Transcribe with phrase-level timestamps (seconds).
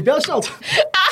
[0.00, 0.56] 你不要笑场。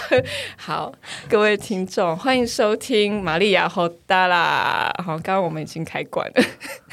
[0.56, 0.90] 好，
[1.28, 4.90] 各位听众，欢迎收听玛利亚和达啦。
[5.04, 6.42] 好，刚刚我们已经开关了，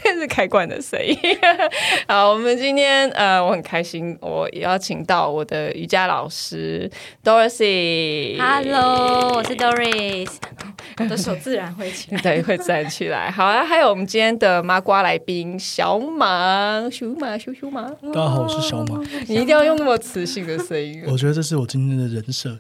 [0.04, 1.18] 这 是开关的声音。
[2.06, 6.92] 好，我们今天呃，我很开心，我邀请到我的瑜伽老师
[7.24, 8.38] Dorothy。
[8.38, 10.32] Hello，我是 Doris。
[10.98, 13.30] 我的手自然会起来， 对，会自然起来。
[13.30, 17.82] 好啊，还有我们今天的麻瓜来宾小马，小马，小小马。
[17.82, 19.02] 大家好，我是小马。
[19.28, 21.04] 你一定要用那么磁性的声音。
[21.08, 22.58] 我觉得这是我今天的人设。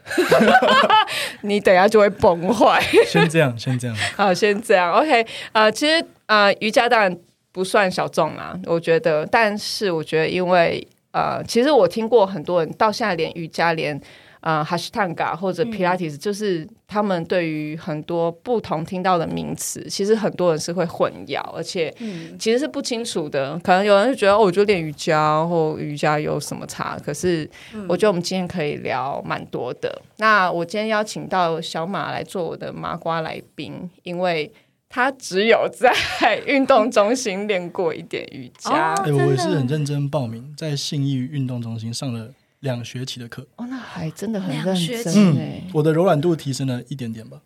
[1.41, 2.81] 你等下就会崩坏。
[3.07, 3.95] 先这样，先这样。
[4.17, 4.91] 好，先这样。
[4.91, 5.21] OK，
[5.53, 7.17] 啊、呃，其实啊、呃，瑜伽当然
[7.53, 9.25] 不算小众啊，我觉得。
[9.25, 14.01] 但是我觉得，因为呃，其实我听过很多人到现在连瑜伽连。
[14.45, 21.91] 啊，哈斯坦加或者皮拉提斯，就是他们对于很多不同听到的名词，其实很多人是会混淆，而且
[22.37, 23.57] 其实是不清楚的。
[23.63, 26.95] 可能有人就觉得，哦，我就练瑜伽或瑜伽有什么差？
[27.03, 27.49] 可是
[27.89, 29.99] 我觉得我们今天可以聊蛮多的。
[30.17, 34.51] 那我今天邀请到小马来做我的麻瓜来宾，因为
[34.87, 35.91] 他只有在
[36.45, 38.93] 运动中心练过一点瑜伽。
[39.03, 42.29] 哎，我也是很认真报名，在信义运动中心上了。
[42.65, 45.69] 两学期的课哦，那还真的很认真哎、嗯！
[45.71, 47.39] 我的柔软度提升了一点点吧，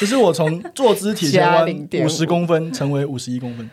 [0.00, 1.68] 就是我从坐姿体前弯
[2.02, 3.70] 五十公分成为五十一公分。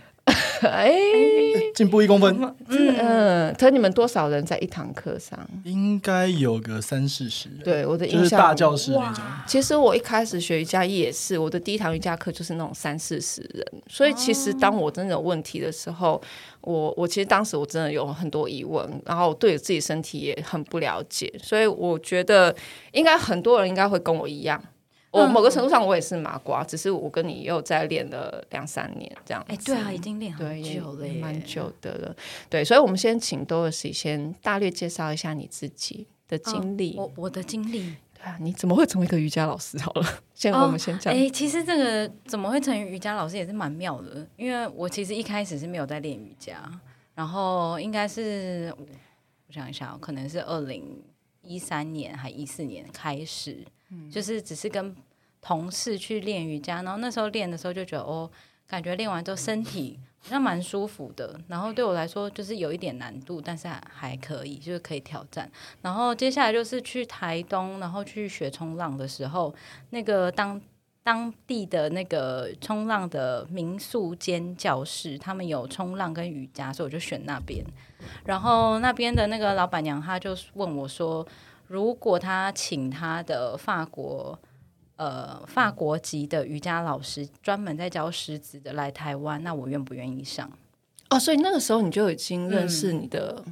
[0.69, 0.91] 哎，
[1.75, 2.35] 进步一公分。
[2.67, 5.39] 嗯嗯，可你们多少人在一堂课上？
[5.63, 7.59] 应该有个三四十人。
[7.63, 9.23] 对，我的印象，就是大教室那种。
[9.47, 13.65] 其实我一开始学瑜伽也是，我的第一堂瑜伽课就是那种三四十人。
[13.87, 16.21] 所以其实当我真的有问题的时候，
[16.61, 21.31] 我我其实当时我真的有很多疑问，然后对自己身体也很不了解。
[21.41, 22.55] 所以我觉得
[22.91, 24.61] 应该很多人应该会跟我一样。
[25.13, 29.45] 我某个程度上我也是麻瓜，只是我跟你又在练了两三年这样。
[29.47, 32.15] 哎，对啊，已经练很久了，蛮久的了。
[32.49, 36.95] 对，所以，我们先请 Doris 先大略介绍一下你自己的经历。
[36.97, 39.77] 我我的经历，对啊，你怎么会成为一个瑜伽老师？
[39.77, 41.13] 好了， 先我们先讲。
[41.13, 46.57] 哎，其实这个怎么会成为瑜伽老师也是蛮妙的，因为我其实一开始是没有在练瑜伽，
[47.13, 51.03] 然后应该是我想一下，可能是二零
[51.43, 53.63] 一三年还一四年开始。
[54.11, 54.95] 就是只是跟
[55.43, 58.27] 同事去练瑜伽，然后那时候练的时候就觉得哦，
[58.65, 61.37] 感觉练完之后身体好像蛮舒服的。
[61.49, 65.51] 然后对我来说就是有一点难度，但是还可以，就是可以挑战。
[65.81, 69.53] 然后接下来就是去台东，然后去学冲浪的时候，
[69.89, 70.61] 那个当
[71.03, 77.61] 当地的那个冲浪的民宿兼教室，他们有冲浪跟瑜伽，所以我就选那边。
[78.23, 81.27] 然后那边的那个老板娘，她就问我说。
[81.67, 84.37] 如果他请他的法国
[84.95, 90.49] 呃法国籍的瑜伽老师专门在教师资的来台湾，那我愿不愿意上？
[91.09, 93.43] 哦，所以那个时候你就已经认识你的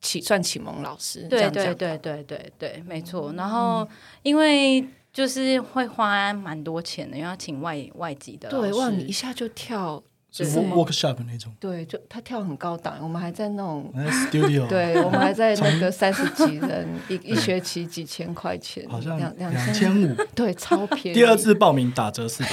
[0.00, 3.32] 启、嗯、算启蒙老师，对对对对对对，没错。
[3.32, 3.88] 然后
[4.22, 10.02] 因为就是会花蛮多钱的，因为要请外外籍的对，哇，你一下就跳。
[10.42, 21.18] 是 workshop 那种，对，就他跳很高档，我们还在那种 studio， 对，我们还在那个三十几人，一一学期几千块钱，好像两两千五， 对，超便宜。
[21.18, 22.50] 第二次报名打折四百，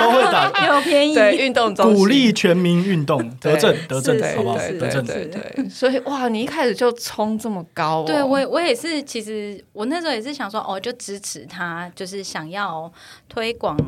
[0.00, 1.14] 都会打，又便宜。
[1.14, 4.56] 对，运动中鼓励全民运动，德政德政，好不好？
[4.80, 5.68] 德政对对。
[5.68, 12.92] 所以哇，你一开始就冲这么高，对我我也是，其实我那时候也是想说，哦，就支持他，就是想要
[13.28, 13.78] 推广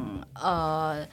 [0.41, 1.05] 呃。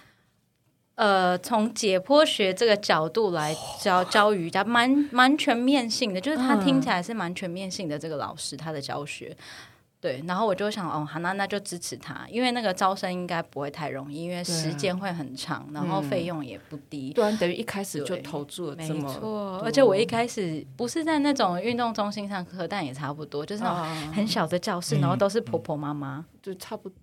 [1.01, 7.97] 呃，从解剖学这个角度来教教瑜伽，蛮蛮全面性的，就是他听起来是蛮全面性的。
[7.97, 9.35] 这个老师他的教学。
[9.99, 17.13] 对，然后我就想，哦，好，那那就支持他，因为那个招生应该不会太容易，因为时间会很长，然后费用也不低。
[17.13, 19.59] 对，等于一开始就投注了这么，没错。
[19.63, 26.97] 而且我一开始不是在那种运动中心上课，但也差不多，就是那种很小的教室，然后都是婆婆妈妈，就差不多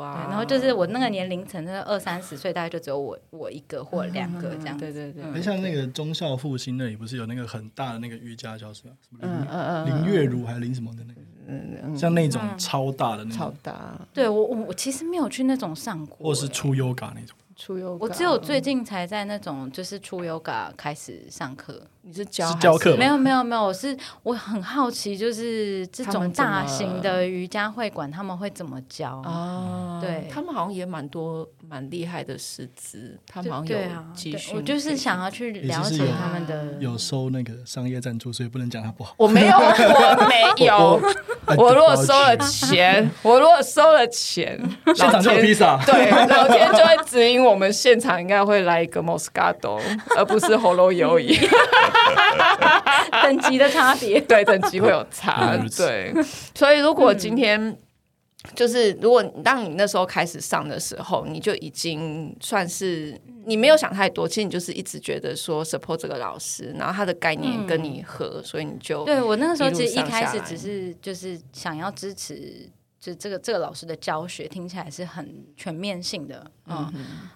[0.00, 0.26] 啊。
[0.28, 4.78] 然后就是我那个年龄层，那二三十岁，大概就只有我我一个或两个这样。
[4.78, 5.22] 对对对。
[5.24, 8.92] 很像那个忠孝复兴那里不是有那个很大的那个瑜伽教室吗？
[9.20, 11.20] 嗯嗯嗯，林月如还是林什么的那个？
[11.48, 13.98] 嗯，像那种超大的那种，超大。
[14.14, 17.36] 对我我我其实没有去那种上过，或是出 Yoga 那种。
[17.56, 21.82] 出 Yoga，我只有最近才在那种就是出 Yoga 开始上课。
[22.02, 22.96] 你是教是教课？
[22.96, 29.98] 没有没有没有，我是我很好奇，就是这种大型的瑜伽会馆他们会怎么教啊？
[30.00, 33.78] 对，他们好像也蛮多蛮厉害的师资，他们好像有
[34.14, 34.56] 集训。
[34.56, 39.14] 我就是想要去了解他们的，有收那个商业赞助，所以不能讲他不好。
[39.18, 41.00] 我 没有，我没有。
[41.56, 44.58] 我如果收了钱，我如果收了钱，
[44.94, 45.76] 现场就有披萨。
[45.84, 49.80] 对，老天就会指引我们现场应该会来一个 Moscato，
[50.16, 51.36] 而不是喉咙油饮。
[53.22, 55.56] 等级的差别， 对，等级会有差。
[55.76, 56.14] 对，
[56.54, 57.60] 所以如果今天。
[57.60, 57.76] 嗯。
[58.54, 63.14] 就是，如果当你那时候开始上的时候，你就已经算是
[63.44, 72.66] 你没有想太多，其实你就是一直觉得说 support 这个老师，然后他的概念跟你合，嗯、所以你就对我那个时候其实一开始只是就是想要支持，
[72.98, 76.90] 就这个这个老师的教学听起来是很全面性的，嗯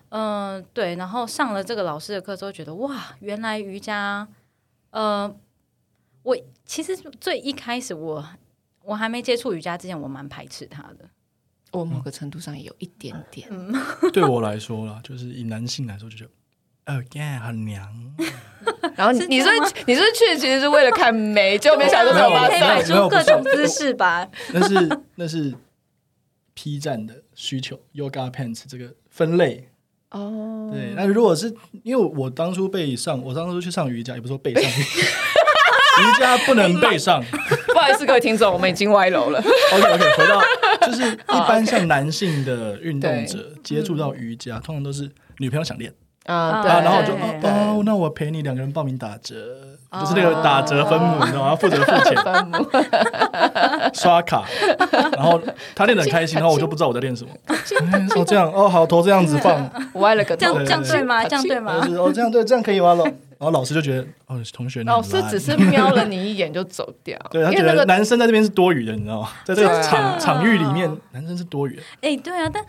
[0.08, 4.26] 嗯、呃，对，然后上了这个老师的课之后，觉得哇，原来瑜伽，
[4.94, 5.36] 呃，
[6.22, 8.24] 我其实最一开始我。
[8.86, 11.08] 我还没接触瑜伽之前，我蛮排斥它的。
[11.72, 13.48] 我某个程度上也有一点点。
[13.50, 13.74] 嗯、
[14.12, 18.14] 对我来说啦，就是以男性来说，就觉得哦耶，很娘。
[18.94, 19.50] 然后你你说
[19.86, 22.12] 你说去其实是为了看美，就没想到
[22.46, 24.28] 可以摆出各种姿势吧？
[24.52, 25.54] 那是那是
[26.52, 29.70] P 站的需求，Yoga Pants 这个分类
[30.14, 30.70] 哦。
[30.72, 34.62] 对，那如果是因为我当初被上，我当初去上瑜伽，也不是说被上。
[35.94, 37.22] 瑜伽不能背上，
[37.68, 39.38] 不好意思，各位听众，我们已经歪楼了。
[39.38, 40.42] OK OK，回到
[40.84, 45.08] 就是一般像男性的运动者接触到瑜伽，通常都是
[45.38, 45.94] 女朋友想练
[46.24, 47.14] 啊，对，然后我就
[47.48, 51.56] 哦，那我陪你两个人报名打折，就是那个打折分母，你知道吗？
[51.56, 52.66] 负责付钱分母，
[53.92, 54.44] 刷卡，
[55.12, 55.40] 然后
[55.74, 57.30] 他练得很开心，然后我就不知道我在练什么。
[58.14, 61.24] 说，这样哦，好，头这样子放，歪了个头，这样对吗？
[61.24, 61.86] 这样对吗？
[61.98, 62.94] 哦，这样对，这样可以吗？
[63.38, 67.18] 然后老师就觉得，哦，同学，老师只是瞄了你一眼就走掉。
[67.30, 69.28] 对，他觉得男生在这边是多余的，你知道吗？
[69.44, 71.82] 在这个场场域里面，男生是多余的。
[72.00, 72.64] 哎，对啊，但。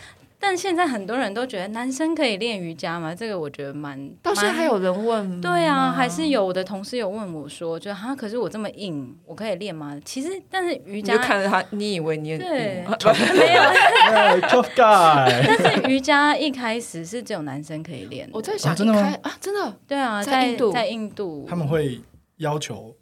[0.48, 3.16] 但现在很多人都觉得男生可以练瑜伽吗？
[3.16, 4.12] 这个我觉得蛮……
[4.22, 5.42] 到现在还有人问？
[5.42, 10.00] 对啊，还是有的同事有问我说，就哈，可是我这么硬，我可以练吗？
[10.06, 12.92] 其实，但是瑜伽，你就看着他，你以为你对没有
[14.48, 15.44] tough guy。
[15.48, 18.30] 但是瑜伽一开始是只有男生可以练。
[18.32, 19.02] 我在想，真的吗？
[19.24, 19.76] 啊，真的？
[19.88, 22.00] 对啊，在印度，在印度，他们会
[22.38, 22.96] 要求。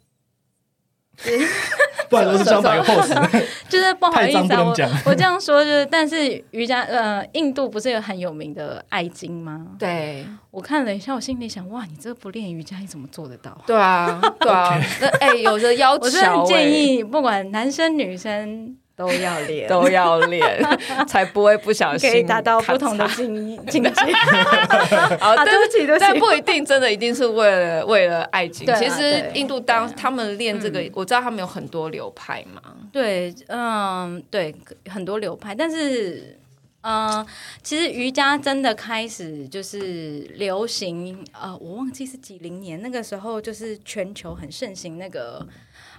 [2.10, 9.68] 不然都是这样摆个 pose，就是不好意思啊，我我这样说就是，但是瑜伽呃，印度不是有很有名的爱经吗？
[9.78, 13.56] 对，我看了一下，我心里想，哇，你这个不练瑜伽，你怎么做得到？
[13.66, 18.76] 对啊，对啊，那 哎，有的要求，我建议不管男生女生。
[18.96, 20.62] 都要练，都要练，
[21.06, 23.90] 才不会不小心 可以达到不同的境 境界。
[25.18, 28.66] 好，对不起，对不起，但不一定真的一定是为了为了爱情。
[28.76, 32.60] 其实印度当他们练这个，我知道他们有很多流派嘛。
[32.92, 34.54] 对，嗯，对，
[34.88, 35.54] 很多流派。
[35.54, 36.38] 但是，
[36.84, 37.26] 嗯，
[37.62, 45.46] 其实瑜伽真的开始就是流行，呃，我忘记是几零年，那个时候就是全球很盛行那个。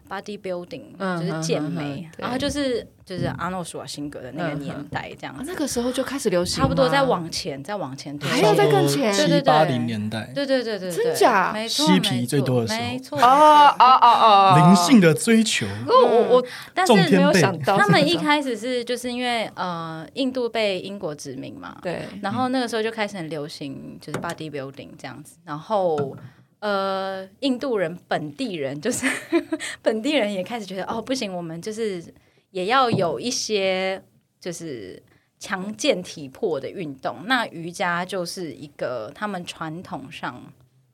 [0.07, 9.41] Body building 就是健美，然后就是就是阿诺索瓦辛格的那个年代这样，那个时候就开始流行，差不多再往前，再往前，还要再更前，对对对。
[9.41, 11.51] 八零年代，对对对对，真假？
[11.51, 15.65] 没错，嬉皮最多的时候，没错，哦哦哦哦，灵性的追求。
[15.87, 16.45] 我我我，
[16.75, 26.15] 但是没有想到，他们一开始是就是因为呃，印度被英国殖民嘛，对，然后那个时候就开始很流行，就是 body building 这样子，然后。
[26.59, 29.05] 呃，印度人本地人就是
[29.83, 32.03] 本地人也开始觉得哦，不行，我们就是
[32.49, 34.01] 也要有一些
[34.39, 34.99] 就是
[35.37, 37.17] 强健体魄的运动。
[37.25, 40.41] 那瑜伽就是一个他们传统上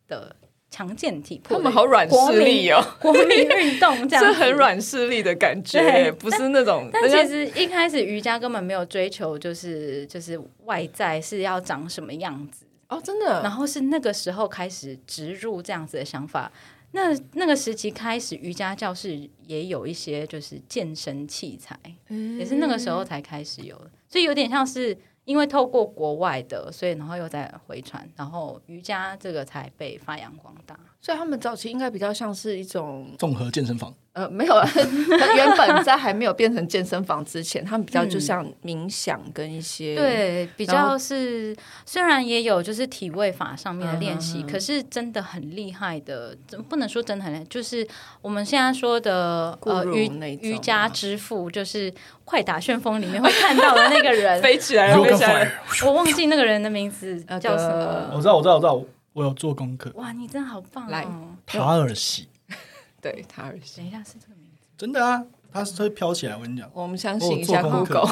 [0.09, 0.35] 的
[0.71, 6.89] 强健体魄，他们好软势力哦，国民运动这样，这很软势力的感觉，不是那种。
[6.91, 12.65] 但，但其实一开始瑜伽根本没有追求，就是就是外在是要长什么样子。
[12.87, 13.43] 哦，真的。
[13.43, 16.49] 然后是那个时候开始植入这样子的想法。
[16.93, 21.77] 那那个时期开始，瑜伽教室也有一些就是健身器材，
[22.09, 23.91] 嗯、也是那个时候才开始有的。
[24.09, 30.77] 所以有点像是因为透过国外的，所以然后又再回传，然后瑜伽这个才被发扬光大。
[31.01, 33.93] 所以他们早期应该比较像是一种综合健身房。
[34.13, 41.55] 呃，没有，他原本在还没有变成健身房之前，他们比较就像冥想跟一些、嗯、对，比较是
[41.85, 47.87] 虽然也有就是体位法上面的练习，嗯、可是真的很厉害的，不能说真的很厉害，就是
[48.21, 51.89] 我们现在说的呃瑜瑜伽之父，就是
[52.25, 55.51] 《快打旋风》里面会看到的那个人 飞起来了，飞起来了，
[55.85, 59.91] 我忘记那个人的名字叫什么，我知道，我知道，我知道，我有做功课。
[59.95, 60.89] 哇，你真的好棒、哦！
[60.89, 61.05] 来，
[61.45, 62.29] 塔尔西。
[63.01, 66.35] 对，塔尔西，等一下是这个名字，真的啊，它是会飘起来。
[66.35, 68.05] 我跟你讲，我们相信一下 Google，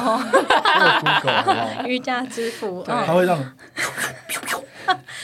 [1.86, 3.38] 瑜伽之父，它会让，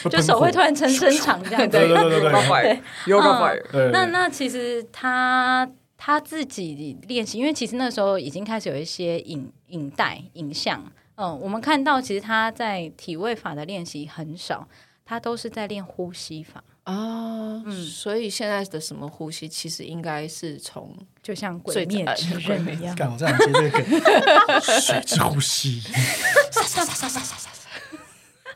[0.08, 1.60] 就手会突然伸伸长这样。
[1.62, 2.30] 子，对对对对。
[2.62, 3.90] 对，有个 fire。
[3.90, 5.68] 那那其实他
[5.98, 10.82] 他自己练习，因为其实那时候已经开始有一些影影带、影像。
[11.16, 14.68] 嗯，我们看到其实他在体位法的练习很少，
[15.06, 17.62] 他都是在练呼吸法啊。
[17.64, 22.94] 嗯，所以现在的什么呼吸，其实应该是从就像鬼灭之刃一样。
[23.16, 25.80] 这样接这个水之呼吸。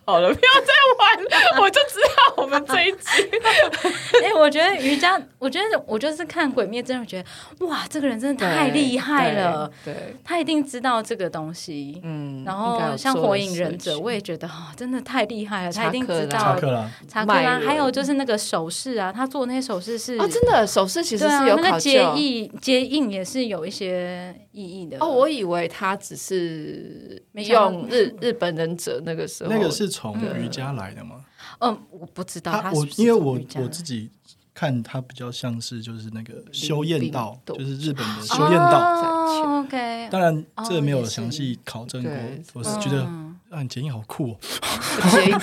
[0.05, 2.99] 好了，不要再玩了，我就知道我们这一集。
[4.23, 9.71] 哎、欸，我觉得瑜伽，我觉得我就是看《鬼灭》，真的觉得哇，这个人真的太厉害了。
[9.85, 12.01] 对，对他一定知道这个东西。
[12.03, 16.39] 嗯，然后像《火影忍者》，我也觉得哦，真的太厉害了，他一定知道。
[16.39, 21.57] 查克拉，查克拉，还有就是那个手势啊，他做那些手势是哦，真的手势其实是有。
[21.61, 24.97] 那个接印接印也是有一些意义的。
[24.99, 29.90] 哦，我以为他只是用日日本忍者那个时候那个是。
[29.91, 31.17] 从瑜伽来的吗？
[31.59, 32.53] 嗯，我不知道。
[32.63, 34.11] 他我因为我我自己
[34.55, 39.61] 看他比较像是就是那个修验道，就是日本的修验道。
[39.61, 42.13] OK，当然这没有详细考证过。
[42.55, 43.07] 我是觉得
[43.51, 44.37] 啊，你结印好酷哦！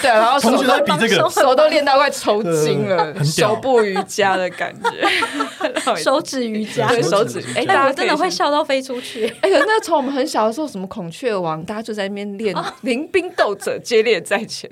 [0.02, 5.06] 对，然后 同学在比这个，手都练到快抽筋了， 手部瑜伽的感觉，
[6.02, 9.28] 手指瑜伽，手指哎，大家真的会笑到飞出去。
[9.42, 14.72] 哎，那从我们很小的时候，什么孔雀王，大家就在那边练临兵斗者，接力在前。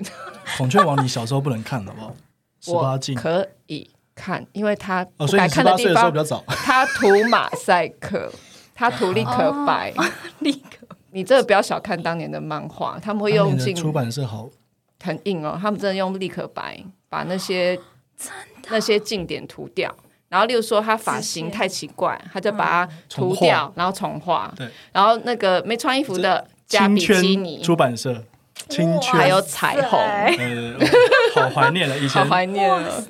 [0.56, 2.16] 孔雀王，你小时候不能看，好不好？
[2.62, 6.42] 十八禁可以看，因为他哦，所以十八岁的时候比较早。
[6.46, 8.32] 他涂马赛克，
[8.74, 9.92] 他涂立可白，
[10.38, 10.95] 立可。
[11.16, 14.50] 你这个不要小看当年的漫画，他们会用尽出版社好
[15.02, 17.78] 很硬哦，他们真的用立可白把那些
[18.68, 19.90] 那些经典涂掉。
[20.28, 24.52] 然后，例如说他发型太奇怪，他就把它涂掉，然后重画。
[24.58, 28.22] 对，然后那个没穿衣服的加比基尼出版社。
[28.68, 29.20] 青春。
[29.20, 30.74] 还有彩虹，呃，
[31.34, 32.22] 好怀念了，以前。
[32.22, 33.04] 好怀念了，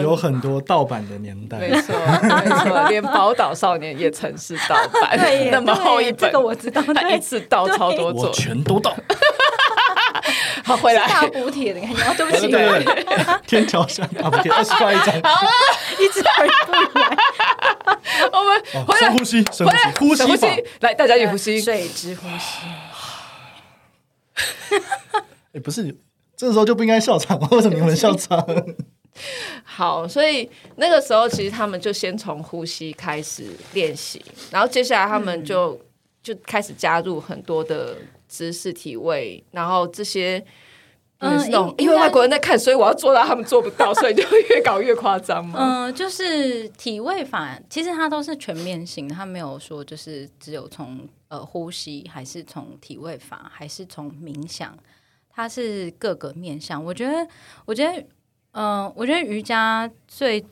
[0.00, 5.18] 有很多盗版的年代，没错，没错，连宝岛少年也曾是盗版，
[5.50, 8.94] 那么厚一本，这个我知道，他一次盗超多作，我全都盗。
[10.64, 11.06] 好，回来。
[11.06, 12.48] 大补帖的感觉，对不起，
[13.46, 15.50] 天桥上大补贴二十块一张， 好了，
[15.98, 17.18] 一直回不来，
[18.32, 19.10] 我们回来。
[19.10, 19.66] 呼吸，深
[19.98, 20.46] 呼吸，呼吸，
[20.80, 22.64] 来，大家一起呼吸，水之呼吸。
[25.52, 25.96] 哎，不是，
[26.36, 28.44] 这个时候就不应该笑场， 为什么你们笑场？
[29.62, 35.80] 好，所以那个时候其实他们就先从呼吸开始练习，然后接下来他们就、嗯、
[36.22, 40.44] 就开始加入很多的姿势体位，然后这些
[41.24, 45.58] 嗯，因为外国人在看，所以我要做到他们做不到，所以就越搞越夸张嘛。
[45.86, 54.76] 嗯，就是体位法，其实它都是全面性的，它没有说就是只有从呃呼吸，还是从体位法，还是从冥想。
[55.36, 57.26] 它是各个面向，我觉得，
[57.64, 57.98] 我觉得，
[58.52, 60.46] 嗯、呃，我觉得瑜伽最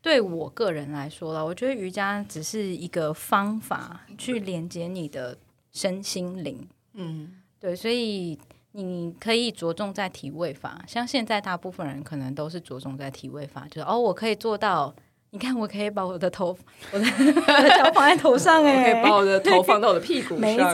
[0.00, 5.36] 对我个人来说了，我觉得瑜伽只是一个方法去连接你的
[5.72, 8.38] 身心灵，嗯，对，所以
[8.80, 14.94] 你可以着重在体位法，像现在大部分人可能都是着重在体位法，就是哦，我可以做到。
[15.30, 16.56] 你看，我可以把我的头，
[16.92, 17.04] 我的
[17.76, 20.40] 脚放在头上哎，我可以把我的头放到我的屁 股上。
[20.40, 20.72] 没错，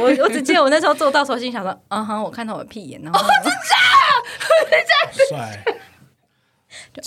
[0.00, 3.76] 我我只记得我那时候做到时候，心想说，嗯哼，我看到我的屁眼，然后哦，真假？
[5.28, 5.64] 帅。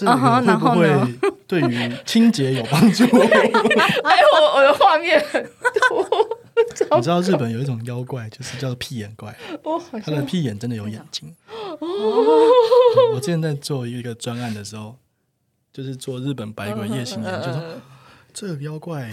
[0.02, 1.08] 嗯哼，然后呢？
[1.48, 3.04] 对于清洁有帮助。
[4.04, 5.42] 哎，我我的画面很
[5.90, 6.08] 多。
[6.96, 9.36] 你知道日本有一种妖怪，就是叫做屁眼怪。
[10.04, 11.36] 他的屁眼真的有眼睛。
[11.48, 11.80] 哦。
[13.14, 14.96] 我之前在做一个专案的时候。
[15.74, 17.60] 就是做日本百鬼夜行人，就说
[18.32, 19.10] 这个妖怪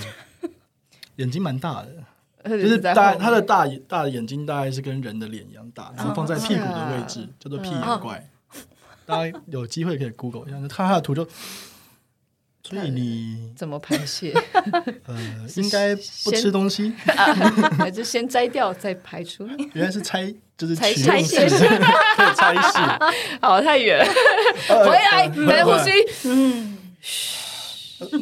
[1.16, 8.28] 眼睛蛮大的，就是大他的大大眼睛大概是跟人的脸一样大，然后放在屁股的位置，叫做屁眼怪。
[9.06, 11.26] 大家有机会可以 Google 一下，看他的图就。
[12.62, 14.32] 所以你怎么排泄？
[15.06, 15.18] 呃，
[15.56, 16.92] 应该不吃东西，
[17.78, 19.46] 还是先摘掉再排出？
[19.72, 21.48] 原来是拆，就是拆拆卸，可以
[22.36, 22.78] 拆卸。
[23.40, 24.04] 好，太远了，
[24.68, 25.90] 回来，来呼吸。
[26.28, 26.78] 嗯，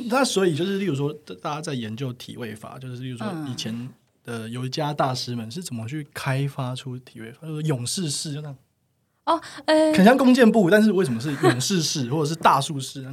[0.08, 3.88] 那所以就是，例如说，大家在研究体位法，就是例如说，以前
[4.24, 7.46] 的瑜伽大师们是怎么去开发出体位法？
[7.46, 8.56] 就是勇士式，就那样。
[9.24, 13.04] 哦，呃，很像弓箭步，但是为什么是勇士式，或者是大树式？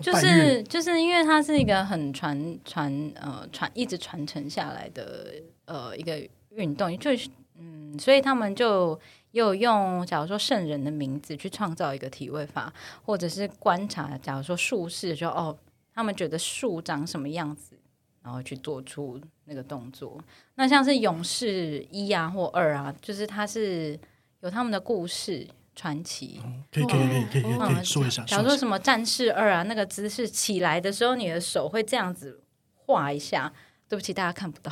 [0.00, 8.98] 就是就是因为它是一个很传传呃传一直传承下来的呃一个运动，就是嗯，所以他们就
[9.32, 12.72] 又用假如说圣人的名字去创造一个体位法，
[13.04, 15.56] 或者是观察，假如说术士就哦，
[15.92, 17.76] 他们觉得树长什么样子，
[18.22, 20.18] 然后去做出那个动作。
[20.54, 23.98] 那像是勇士一啊或二啊，就是他是
[24.40, 25.46] 有他们的故事。
[25.78, 26.40] 传奇，
[26.72, 28.24] 可以可以可以可以可以说一下。
[28.24, 32.42] 假如说什么战士二啊，那个姿势起来的时候，你的手会这样子
[32.74, 33.52] 画一下。
[33.90, 34.70] 对不起，大家看不到。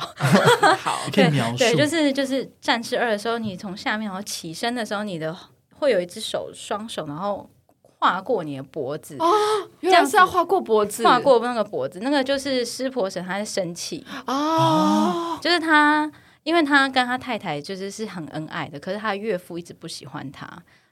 [0.77, 1.57] 好，可以描述。
[1.57, 5.35] 对，就是就是战士二的时候，你从下面然后起身的时候，你的
[5.73, 7.49] 会有一只手双手，然后
[7.81, 9.17] 划过你的脖子。
[9.17, 9.33] 哦，
[9.81, 14.05] 这样是要划过脖子，划过那个脖子，那个就是湿婆神，他在生气。
[14.27, 16.11] 哦，就是他，
[16.43, 20.47] 因为他跟他太太就是是很恩爱的，可是他岳父一直不喜欢他。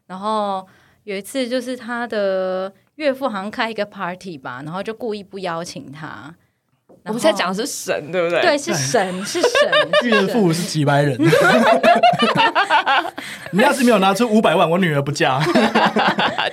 [0.08, 0.66] 然后
[1.04, 6.34] 有一次，就是他的岳父好像开一个 party 吧，然后就故意不邀请他。
[7.06, 8.42] 我们现在讲的是神，对不对？
[8.42, 9.52] 对，是神，是神。
[10.10, 11.16] 岳父是几百人。
[13.52, 15.38] 你要是没有拿出五百万，我女儿不嫁。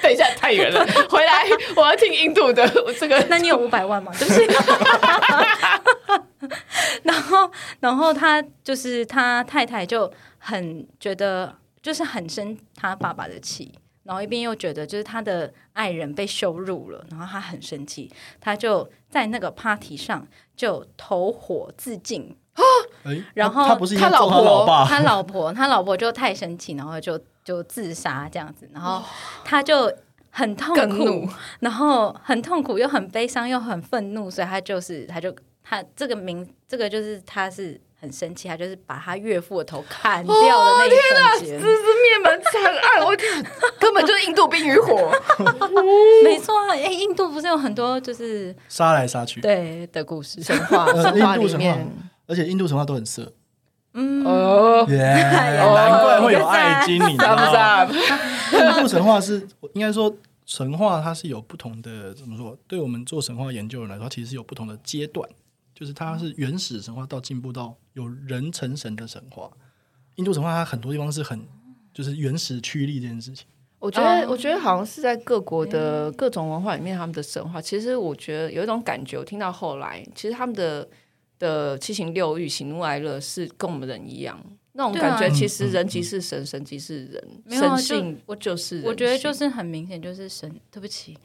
[0.03, 1.45] 等一下，太远了，回来
[1.75, 2.69] 我要听印度的
[3.01, 3.19] 这个。
[3.31, 4.13] 那你有五百万吗？
[4.19, 4.47] 对不起。
[7.05, 13.75] 然后，然后他就是他太太就很觉得，就是很生他爸爸的气。
[14.05, 22.63] 然后一边又觉得就是他的爱人被羞辱了，然后他很生气，他就在那个 party 上就投火自尽啊！
[23.35, 29.01] 然后他，他老婆，他老婆，他老婆就太生气，然后就就自杀这样子，然后
[29.45, 29.97] 他就
[30.31, 31.29] 很痛苦，
[31.61, 37.81] 然后很痛苦又很悲伤又很愤怒，所以他就是他就他这个名这个就是他是。
[38.03, 43.07] 很生气，他就是把他岳父的头砍掉的那一瞬间，这是灭门惨案！
[43.07, 43.47] 我天，
[43.79, 45.09] 根本就是印度冰与火。
[46.25, 51.89] 没错啊，哎，印度不是有很多就是杀来杀去对的故事神话，神话里面，
[52.27, 53.33] 而且印度神话都很色。
[53.95, 57.87] 嗯哦，难怪会有爱精，你知道吗？
[58.53, 60.13] 印度神话是应该说
[60.45, 62.59] 神话，它是有不同的怎么说？
[62.67, 65.29] 对我们做神话研究的人来说，它其实是有不同的阶段。
[65.75, 69.51] 就是它是原始神话到进步到有人成神的神话，
[70.17, 71.47] 印度神话它很多地方是很
[71.93, 73.47] 就是原始驱力这件事情。
[73.79, 80.89] 我觉得，我觉得好像是在各国的各种文化里面，他们的神话其实我觉得有一种感觉，我听到后来，其实他们的
[81.39, 84.41] 的七情六欲、喜怒哀乐是跟我们人一样。
[84.75, 88.83] 那种感觉，其实人即是神，神即是人，神性我就是。
[88.85, 90.51] 我觉得就是很明显，就是神。
[90.71, 91.19] 对不起，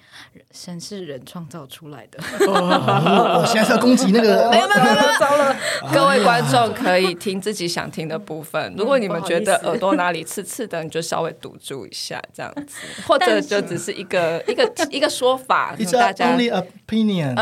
[0.51, 2.19] 神是人创造出来的。
[2.41, 5.55] 我现在是要攻击那个， 没有没有没有，糟了！
[5.93, 8.71] 各位观众可以听自己想听的部分。
[8.77, 16.35] 如果你们觉得耳朵哪里刺刺的，你就稍微堵住一下，这样子，或者就只是一个一个一个说法，大家。
[16.35, 17.33] Only opinion，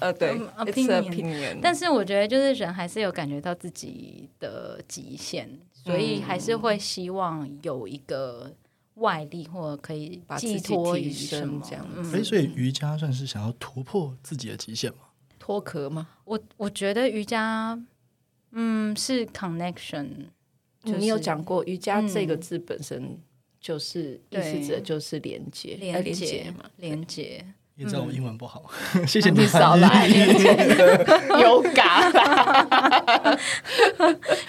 [0.00, 1.58] 呃对，opinion。
[1.62, 5.35] 但是我觉得，就是人还是有感觉到自己的极限。
[5.72, 8.54] 所以还是会希望有一个
[8.94, 11.86] 外力，或者可以寄托于什么这样。
[11.94, 14.98] 嗯，欸，所以瑜伽算是想要突破自己的极限吗？
[15.38, 16.08] 脱壳吗？
[16.24, 17.78] 我我觉得瑜伽，
[18.52, 20.08] 嗯，是 connection。
[20.82, 23.18] 就是，你有讲过瑜伽这个字本身
[23.60, 27.44] 就是意思指的就是连接，连接嘛，连接。
[27.76, 30.08] 也知道我英文不好，嗯、 谢谢你少来。
[31.36, 32.10] Yoga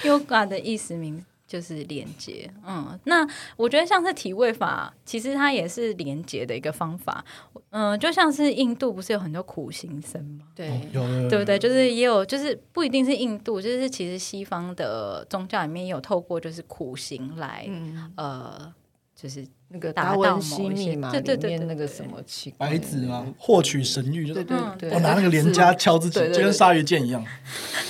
[0.04, 2.50] Yoga 的意思名就是连接。
[2.66, 7.24] 嗯，那我觉得像是体位法，其实它也是连接的一个方法。
[7.72, 10.46] 嗯，就像是印度不是有很多苦行僧吗？
[10.56, 11.60] 对，有，对不对？
[11.60, 18.74] 就是也有，就是不一定是印度，就是其实西方的宗教里面也有透过就是苦行来，嗯、呃，
[19.20, 19.44] 就是。
[19.70, 23.28] 那个达文西密码里面那个什么奇怪白纸吗？
[23.38, 27.22] 获取神諭，对对对，我拿那个连枷敲自己，就跟鲨鱼剑一样，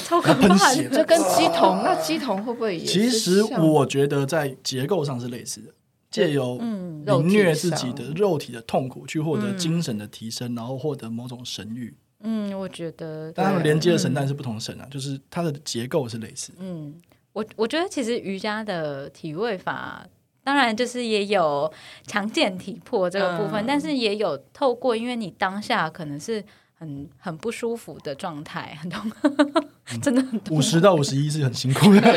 [0.04, 1.84] 超可怕，就跟鸡童。
[1.84, 2.84] 那鸡童会不会也？
[2.84, 5.72] 其实我觉得在结构上是类似的，
[6.10, 11.96] 借由凌虐自己的肉体的痛苦，去获得精神的提升，然后获得某种神域。
[12.22, 16.52] 嗯，我觉得，但他们连接的神但是不同神啊，就是它的结构是类似。
[16.58, 16.96] 嗯，
[17.34, 20.04] 我我觉得其实瑜伽的体位法。
[20.48, 21.70] 当然，就是也有
[22.06, 26.42] 强健体魄这个部分，嗯、但是也有透过，因为你当下可能是
[26.74, 29.12] 很很不舒服的状态，很痛，
[30.02, 30.56] 真的很痛。
[30.56, 32.00] 五十到五十一是很辛苦的，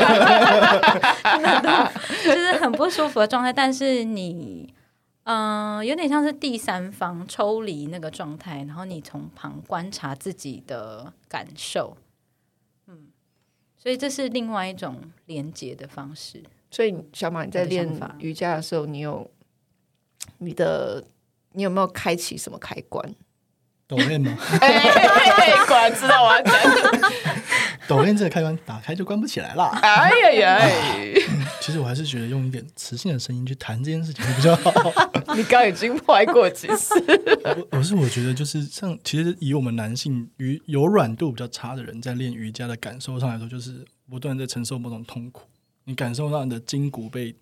[2.23, 3.53] 就是很不舒服的状态。
[3.53, 4.73] 但是你，
[5.25, 11.97] 嗯、呃，有点像是第三方抽离那个状态，然后你从旁观察自己的感受，
[12.87, 13.09] 嗯，
[13.77, 16.45] 所以这是另外一种连接的方式。
[16.71, 19.29] 所以，小马，你在练瑜伽的时候，你有
[20.39, 21.05] 你的，
[21.53, 23.15] 你有没有开启什么开关？
[23.89, 24.37] 抖音吗？
[25.67, 26.55] 果然知道我要讲。
[27.89, 29.65] 抖音这个开关打开就关不起来了。
[29.65, 30.71] 哎呀呀！
[31.61, 34.73] 其实我还是觉得用一点磁性的声音去谈这件事情会比较好。
[35.35, 36.95] 你刚已经拍过几次。
[37.73, 45.43] 我是我觉得就是像，其实以我们男性与柔软度比较差的人在练瑜伽的感受上来说，就是不断在承受某种痛苦。
[45.85, 47.35] 你感受到你的筋骨被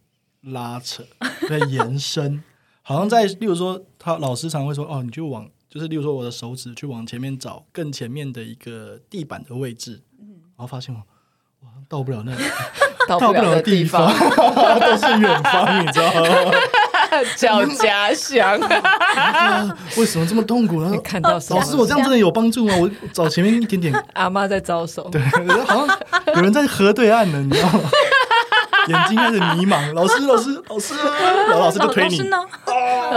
[0.42, 1.04] 拉扯、
[1.48, 2.42] 被延伸，
[2.82, 11.00] 好像在，例如说，他老师常会说：“哦，你就往就是例如说我的手指去往前面找更前面的一个地板的位置，然后发现我
[11.66, 12.42] 哇到不了那里，
[13.08, 16.52] 到不了的地方都是远方，你知道吗？
[17.36, 18.60] 叫家乡，
[19.96, 20.96] 为什么这么痛苦呢？
[21.02, 22.74] 看到老师，我这样真的有帮助吗？
[22.78, 25.20] 我找前面一点点，阿妈在招手，对，
[25.66, 25.98] 好像
[26.36, 27.90] 有人在河对岸呢，你知道吗？
[28.88, 30.94] 眼睛开始迷茫，老师，老师，老师，
[31.48, 32.42] 然后老师就推你，老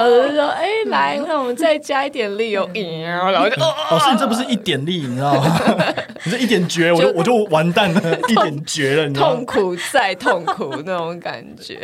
[0.06, 2.70] 师就说：“哎，来，那我们再加一点力哦。”
[3.06, 5.60] 然后就，老师，你这不是一点力，你知道吗？
[6.24, 9.36] 你这一点绝，我就我就完蛋了，一点绝了，你知道吗？
[9.36, 11.80] 痛苦再痛苦那种感觉，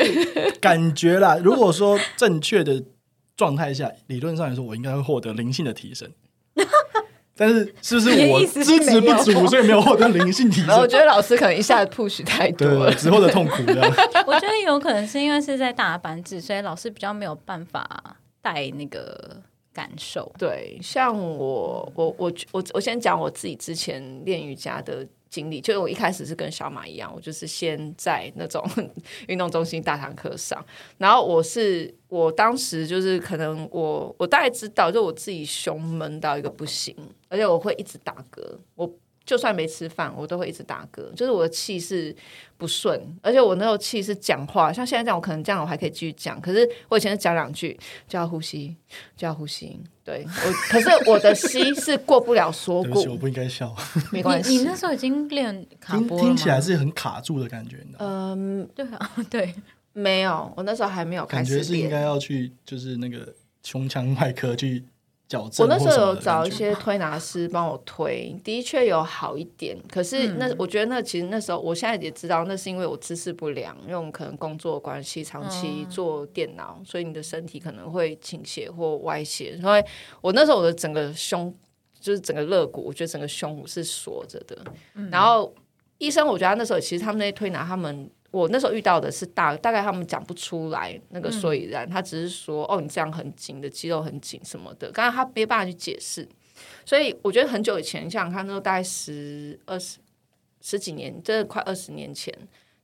[0.62, 1.38] 感觉啦。
[1.44, 2.84] 如果说正确的
[3.36, 6.10] 状态下，理论上来说，我应该会获得灵性的提升。
[7.38, 10.76] 但是是不是我 资质不足， 所以没有获得灵性提升？
[10.78, 13.82] 我觉得老师可能一下子 push 太多了，只获得痛苦的。
[14.26, 19.38] 我觉得有可能是因为是在大班制，所以老师比较没有办法带那个
[19.74, 20.32] 感受。
[20.38, 25.06] 对，像我，我，我，我，我先讲我自己之前练瑜伽的。
[25.30, 28.64] 经历就是我一开始是跟小马一样，我就是先在那种
[29.28, 30.64] 运动中心大堂课上，
[30.98, 36.96] 然后我是我当时就是可能我我大概知道，就我自己胸闷到一个不行，
[37.30, 38.92] 而且我会一直打嗝，我。
[39.28, 42.16] 就算没吃饭，我都会一直打嗝，就是我的气是
[42.56, 48.74] 不顺，而且我那时候气是讲话，像现在这样，我可能这样我还可以继续讲，可是我以前是讲两句就要呼吸，
[49.18, 50.26] 就要呼吸，对。
[50.26, 53.76] 我， 可是我的吸是过不了锁骨，我不应该笑，
[54.14, 59.54] 没关系，你那时候已经练卡波了听，听起来是很卡住的感觉，嗯，对啊， 对，
[59.92, 64.86] 没有，我那时候还没有开始，感觉是应该要去，就是那个胸腔外科去。
[65.58, 69.78] 我那时候有找一些推拿师帮我推，的确有好一点。
[69.92, 79.58] 可是那我觉得那其实那时候，我现在也知道，那是因为我姿势不良，因为我们可能工作关系长期做电脑，所以你的身体可能会倾斜或歪斜。
[79.60, 79.84] 所以
[80.22, 81.54] 我那时候我的整个胸
[82.00, 84.58] 就是整个肋骨，我觉得整个胸是锁着的。
[85.12, 85.54] 然后
[85.98, 88.10] 医生，我觉得那时候其实他们那些推拿他们。
[88.38, 96.28] 我那时候遇到的是大大概他们讲不出来那个所以然，他只是说哦，你这样很紧的肌肉很紧什么的，刚刚他没办法去解释，
[96.86, 99.98] 所以我觉得很久以前，像他那时候大概十二十
[100.62, 102.34] 十几年，这快二十年前，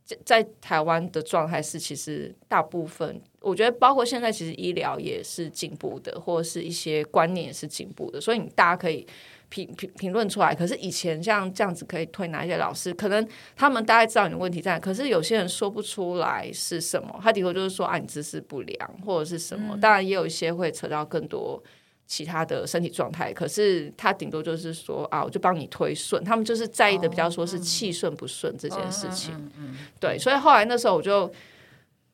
[0.04, 9.06] 在在台湾的状态是，其实大部分我觉得包括现在，其实医疗也是进步的，或者是一些观念也是进步的，所以你大家可以。
[9.54, 21.62] 评评评论出来，可是以前像这样子可以推拿一些老师，可能他们大概知道你的问题在哪，可是有些人说不出来是什么，他顶多就是说啊，你姿势不良或者是什么，当然也有一些会扯到更多
[22.08, 29.36] 其他的身体状态，可是他顶多就是说啊，我就帮你推顺，他们就是在意的比较说是气顺不顺这件事情，
[30.00, 31.32] 对，所以后来那时候我就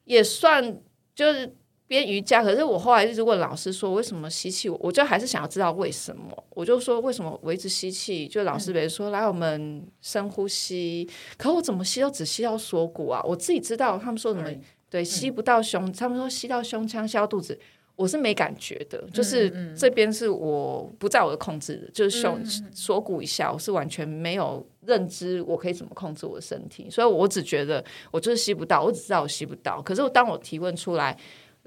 [0.04, 0.78] 也算
[1.16, 1.56] 就是。
[1.90, 4.70] 编瑜伽，可是我后来一直问老师说，为什么吸气？
[4.70, 6.22] 我就还是想要知道为什么。
[6.52, 8.28] 我就说，为什么我一直吸气？
[8.28, 11.10] 就老师别说、嗯、来，我们深呼吸。
[11.36, 13.20] 可我怎么吸都只吸到锁骨啊！
[13.26, 15.92] 我自己知道他们说什么，对，对，吸不到胸。
[15.92, 17.60] 他们说吸到胸腔，吸到肚子，
[17.96, 19.04] 我是没感觉的。
[19.12, 22.40] 就是这边是我不在我的控制的，就是胸
[22.72, 26.88] 锁骨以下，我是完全没有认知，我可以怎么控制我的身体。
[26.88, 29.82] 所以我只觉得我就是吸不到，我只知道我吸不到。
[29.82, 31.18] 可是当我提问出来。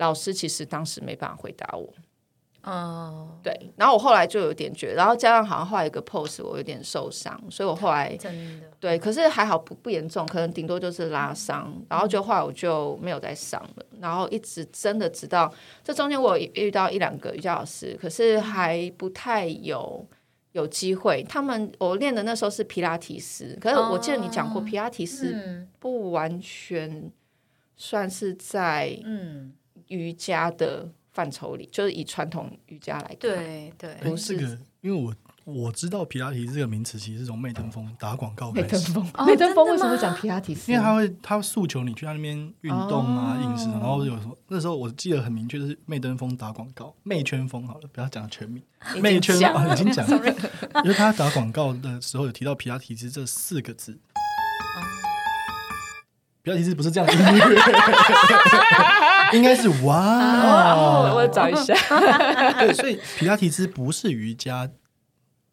[0.02, 1.92] 老师其实当时没办法回答我，
[2.64, 3.42] 哦，oh.
[3.42, 20.06] 对，然后我后来就有点觉得，然后加上好像画一个 pose，我有点受伤，所以我后来真的对，可是还好不不严重，可能顶多就是拉伤，嗯、然后就后来我就没有再上了，然后一直真的直到这中间我有遇到一两个瑜伽老师，可是还不太有
[20.52, 27.10] 有机会，他们我练的那时候是皮拉提斯，可是我记得你讲过皮拉提斯不完全
[27.76, 29.52] 算是在嗯。
[29.88, 35.14] 瑜伽的范畴里，就是以传统瑜伽来看，对对，不是这个，因为我
[35.44, 38.66] 我知道皮拉提这个名词，其实是从媚登峰打广告开始。
[38.66, 40.52] 媚登峰，媚登峰为什么会讲皮拉提？
[40.66, 48.62] 因为他会他诉求你去他那边运动啊、饮食，然后有时候那时候我记得很明确，就是媚登峰打广告，媚圈风好了，不要讲全名，
[49.00, 50.34] 媚圈峰已经讲了，
[50.84, 53.92] 因为他打广告的时候有提到皮拉提斯这四个字。
[53.94, 53.98] 皮
[56.50, 57.62] 拉提斯不是这样的音乐。
[59.32, 61.74] 应该是哇，我我找一下。
[62.60, 64.68] 对，所以皮拉提斯不是瑜伽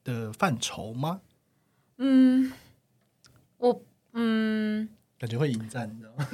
[0.03, 1.21] 的范畴吗？
[1.97, 2.51] 嗯，
[3.57, 3.81] 我
[4.13, 6.27] 嗯，感觉会迎战，你知道吗？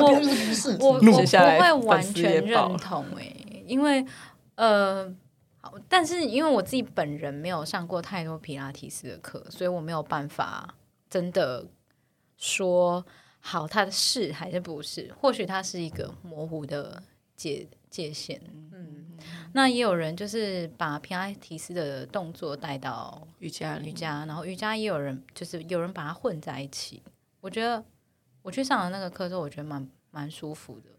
[0.02, 1.06] 我不是，我我不
[1.60, 4.04] 会完全认同哎、欸，因为
[4.56, 5.08] 呃，
[5.88, 10.74] 但是因为我自己本人没有上过太多皮拉提斯的课，所以我没有办法
[11.08, 11.64] 真的
[12.38, 13.04] 说。
[13.40, 15.10] 好，它的是还是不是？
[15.18, 17.00] 或许它是一个模糊的
[17.34, 18.38] 界界限。
[18.72, 19.16] 嗯，
[19.54, 27.00] 那也有人就是把皮拉提斯的动作带到瑜伽瑜伽，然后瑜伽也有人就是有人把它混在一起。
[27.40, 27.82] 我觉得
[28.42, 30.90] 我去上了那个课之后，我觉得蛮蛮舒服的。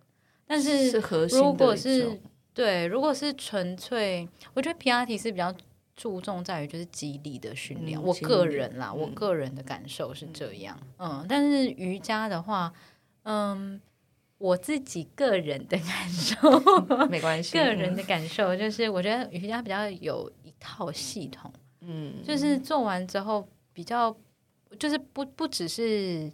[0.48, 0.90] 但是
[1.28, 2.20] 如果是
[2.54, 5.54] 对，如果是纯粹，我觉得皮拉提斯比较
[6.00, 8.00] 注重在于就是肌力的训练。
[8.00, 10.80] 嗯、我个人啦，嗯、我个人的感受是这样。
[10.98, 12.74] 嗯，但是瑜伽的话，
[13.24, 13.82] 嗯。
[14.40, 16.38] 我自己个人的感受，
[17.12, 17.58] 没关系。
[17.58, 24.16] 个人的感受就是，我觉得瑜伽比较有一套系统，嗯，就是做完之后比较，
[24.80, 26.32] 就是不不只是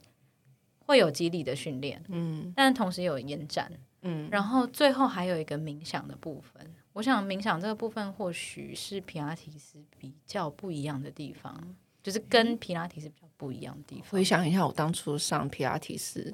[0.86, 3.71] 会有肌力的训练，嗯，但同时有延展，
[4.04, 6.75] 嗯，然后最后还有一个冥想的部分。
[6.95, 11.75] 我想冥想这个部分或许是皮拉提斯比较不一样的地方。
[12.01, 14.05] 就是跟皮拉提斯比较不一样的地方。
[14.12, 16.31] 回想一下，我当初上皮拉提斯，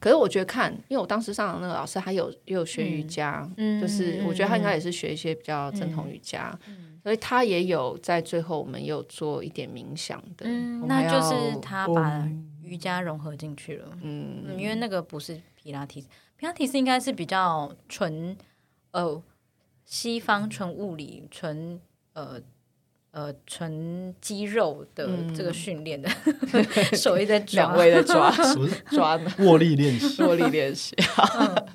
[0.00, 10.44] 可是我觉得看，因为我当时上的那个老师，他有也有学瑜伽，嗯、就是我觉得他应该也是学一些比较正统瑜伽，嗯、所以他也有在最后我们有做一点冥想的。
[10.44, 12.28] 嗯，那就是他把
[12.60, 13.96] 瑜伽融合进去了。
[14.02, 18.36] 嗯，因为那个不是皮拉提斯，皮拉提斯应该是比较纯
[18.90, 19.22] 呃
[19.92, 21.78] 西方纯物理纯
[22.14, 22.40] 呃。
[23.14, 26.08] 呃，纯肌肉的这个训练的，
[26.54, 26.64] 嗯、
[26.96, 28.32] 手一直在抓，两在抓
[28.90, 30.96] 抓握力练习， 握力练习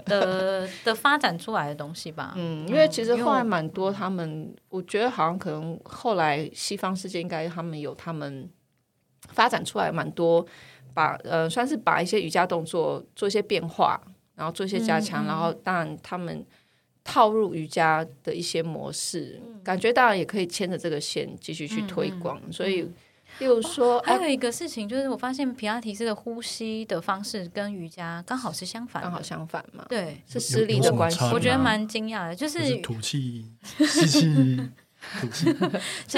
[0.05, 2.33] 的的发展出来的东西吧。
[2.35, 8.49] 嗯，因为其实后来蛮多，他们我觉得好像可能后来西方世界应该他们有他们
[9.27, 10.43] 发展出来蛮多，
[10.91, 14.01] 把呃算是把一些瑜伽动作做一些变化，
[14.33, 16.43] 然后做一些加强，嗯、然后当然他们。
[17.07, 22.37] 套入瑜伽的一些模式，嗯、感觉当然也可以牵着这个线继续去推广。
[22.45, 22.81] 嗯、所以，
[23.39, 29.85] 例如说，哦，还有一个事情就是，我发现皮拉提斯的呼吸的方式跟瑜伽刚好是相反，刚好相反嘛？
[29.87, 31.23] 对，是失力的关系。
[31.33, 34.59] 我觉得蛮惊讶的，就是，是吐气、吸气、
[35.21, 35.45] 吐气，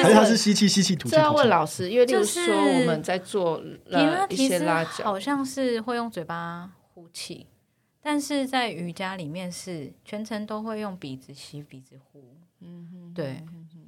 [0.02, 1.12] 还是他是吸气、吸气、吐气？
[1.16, 3.62] 这要问老师，因为例如说我们在做
[4.30, 7.46] 一些拉脚，好像是会用嘴巴呼气。
[8.02, 12.24] 但是在瑜伽里面是全程都会用鼻子吸鼻子呼，
[12.62, 13.44] 嗯哼，对，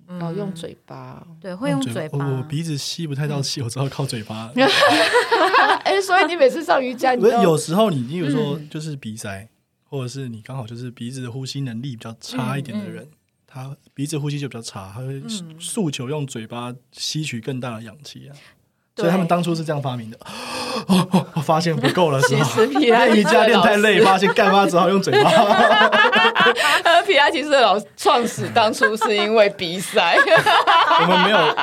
[0.08, 2.18] 然后用嘴巴，对，会用嘴巴。
[2.28, 4.52] 我鼻子吸不太到气，我只好靠嘴巴。
[5.84, 9.48] 哎，所以你每次上瑜伽，你有时候你，比如说就是鼻塞，
[9.84, 13.08] 或者是你刚好就是鼻子的呼吸能力比较差一点的人，
[13.48, 15.24] 他鼻子呼吸就比较差，他会
[15.58, 18.36] 诉求用嘴巴吸取更大的氧气啊。
[19.02, 20.18] 所以他们当初是这样发明的。
[20.88, 22.48] 哦，我发现不够了， 是吧？
[22.80, 25.32] 练瑜伽练太累，发现干嘛只好用嘴巴。
[27.06, 30.16] 皮拉提斯的老创始当初是因为鼻塞。
[31.02, 31.56] 我们没有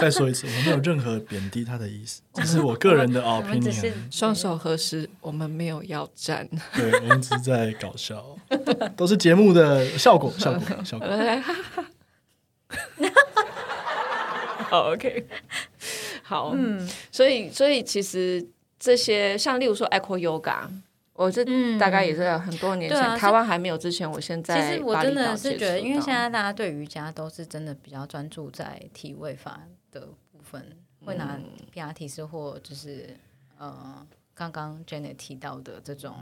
[0.00, 3.92] 再说一次，我没有任何贬低他的意思，这是我个人的 opinion。
[4.10, 6.48] 双手合十，我们没有要站。
[6.74, 8.24] 对，我们只是在搞笑，
[8.96, 11.06] 都是节目的效果，效果，效果。
[14.70, 15.26] 好，OK。
[16.26, 16.80] 好，嗯，
[17.12, 18.44] 所以，所以其实
[18.78, 20.66] 这些像例如说 Echo Yoga，
[21.12, 21.44] 我这
[21.78, 29.60] 大概也是很多年前，嗯啊、台湾还没有之前，我现在其实我真的是觉得，因为现在大家对瑜伽都是真的比较专注在体位法
[29.92, 30.00] 的
[30.32, 30.60] 部分，
[31.02, 31.38] 嗯、会拿
[31.70, 33.14] 皮拉提斯或就是
[33.58, 36.16] 呃，刚刚 Janet 提到的这种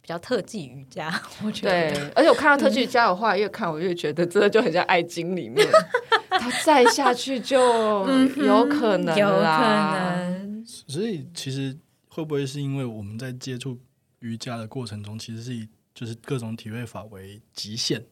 [0.00, 1.10] 比较特技瑜伽，
[1.44, 5.66] 我觉得，对，而且我看到特技瑜伽的话，越看我越觉得真的就很像爱经里面。
[6.30, 7.58] 他再下去就
[8.36, 10.64] 有可能，有可能。
[10.64, 11.76] 所以其实
[12.08, 13.78] 会不会是因为我们在接触
[14.20, 18.02] 瑜伽的过程中，其实是以就是各种体位法为极限，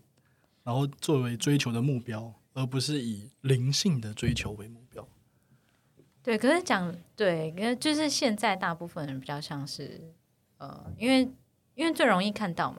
[0.62, 5.08] 然后作为追求的目标，而不是以灵性的追求为目标。
[6.22, 10.12] 对，可是讲对，因为就是现在大部分人比较像是
[10.58, 11.26] 呃，因为
[11.78, 12.78] 因为最容易看到嘛。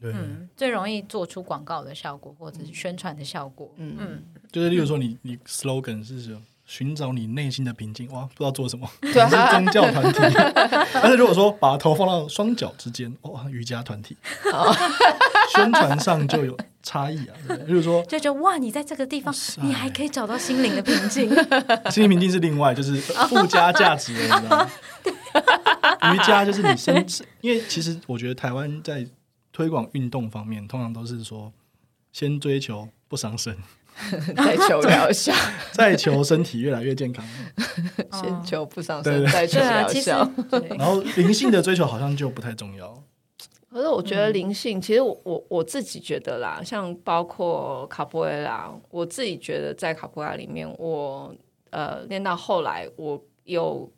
[0.00, 3.70] 对嗯，最容易做出广告的效果，或者是宣传的效果。
[3.76, 6.40] 嗯嗯，就是例如说你，你你 slogan 是什么？
[6.64, 8.10] 寻找你内心的平静。
[8.10, 10.20] 哇，不知道做什么，是宗教团体。
[10.94, 14.16] 但是如果说把头放到双脚之间，哇，瑜伽团体。
[15.54, 17.36] 宣传上就有差异啊。
[17.66, 21.28] 比如说，就觉得哇，你在这个地方，你还可以找到心灵的平静。
[21.92, 22.96] 心灵平静是另外，就是
[23.28, 24.70] 附加价值的，你知道吗？
[26.14, 27.06] 瑜伽就是你身，
[27.40, 29.06] 因为其实我觉得台湾在。
[29.52, 31.52] 推广运动方面，通常都是说
[32.12, 33.54] 先追求不伤身，
[34.36, 35.34] 再求疗效，
[35.74, 37.22] 再求身体越来越健康。
[38.12, 40.30] 先求不伤身，再求疗效。
[40.78, 43.02] 然后灵性的追求好像就不太重要。
[43.68, 51.34] 可是我觉得灵性，其实我我我自己觉得啦，像包括卡波埃拉，我自己觉得在卡波埃拉里面，我
[51.70, 53.92] 呃练到后来，我有。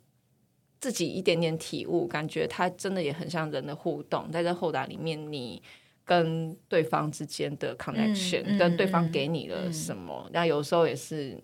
[0.83, 4.29] 自己一点点体悟，感觉它真的也很像人的互动。
[4.29, 5.63] 在这后打里面，你
[6.03, 11.41] 跟对方之间的 connection，、嗯、跟对方给你了什么，那、嗯、有时候也是。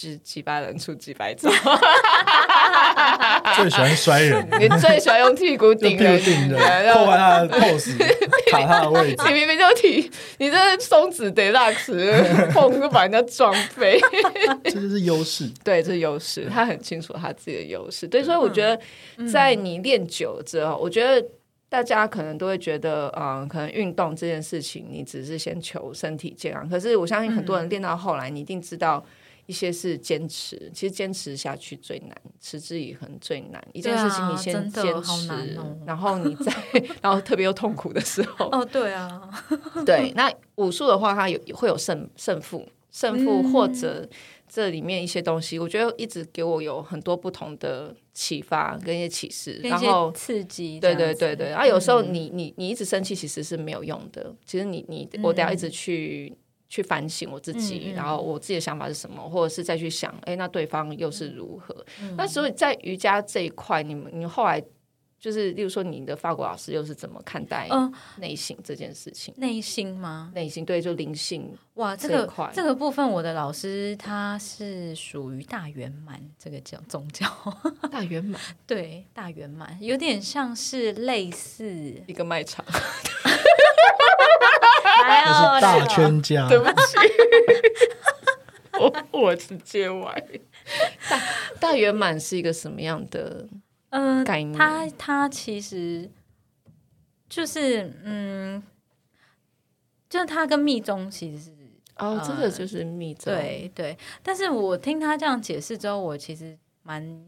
[0.00, 1.50] 是几百人出几百招，
[3.56, 7.96] 最喜欢摔人，你最喜欢用屁股顶人，顶人，破坏他的 pose，
[8.50, 9.22] 卡他的位置。
[9.26, 12.12] 你明明就提，你这松子得拉丝，
[12.52, 14.00] 碰就把人家撞飞。
[14.64, 16.48] 这就是优势，对，这是优势。
[16.50, 21.24] 他很清楚他自己的优势，对，所以我觉得，在你练久了之后，我觉得
[21.68, 26.68] 大家可能都会觉得，嗯，可能运动这件事情，你只是先求身体健康。
[26.68, 29.04] 可是我相信很多人练到后来，你一定知道。
[29.48, 33.66] 一些是坚持，其实坚持下去最难，持之以恒最难。
[33.72, 36.52] 一件事情你先坚持，哦、然后你再，
[37.00, 38.50] 然后特别又痛苦的时候。
[38.52, 39.18] 哦，对啊，
[39.86, 40.12] 对。
[40.14, 44.06] 那武术的话，它有会有胜胜负，胜负或者
[44.46, 50.78] 这里面一些东西，嗯、我觉得一直给我有很多不同的启发跟一些启示，然后刺激。
[50.78, 51.52] 对对对对。
[51.52, 54.30] 啊，有时候你你你一直生气，其实是没有用的。
[54.44, 56.36] 其实你你我得要一直去。
[56.68, 61.74] 去反省我自己，嗯嗯，然后我自己的想法是什么，或者是再去想，哎，那对方又是如何？
[62.02, 64.62] 嗯、那所以在瑜伽这一块，你们你后来
[65.18, 67.68] 就是，例如说，你的法国老师又是怎么看待
[68.18, 69.34] 内心这件事情？
[69.36, 70.30] 呃、内心吗？
[70.32, 77.26] 内心对，就灵性哇，这个这个部分，我的老师他是属于大圆满这个叫宗教，
[77.90, 81.64] 大圆满 对，大圆满有点像是类似
[82.06, 82.64] 一个卖场。
[85.08, 86.96] 还是大圈家，对不起，
[88.78, 90.24] 我我是接歪。
[91.08, 91.20] 大
[91.60, 93.48] 大圆满是一个什么样的
[93.90, 94.52] 嗯概念？
[94.56, 96.10] 它它其实
[97.28, 98.62] 就是嗯，
[100.08, 101.50] 就是它跟密宗其实是
[101.96, 103.98] 哦，这个就是密宗，对对。
[104.22, 107.24] 但是我听他这样解释之后，我其实蛮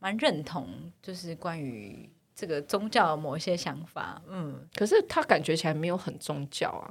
[0.00, 0.66] 蛮认同，
[1.00, 4.20] 就是关于这个宗教的某一些想法。
[4.26, 6.90] 嗯，可是他感觉起来没有很宗教啊。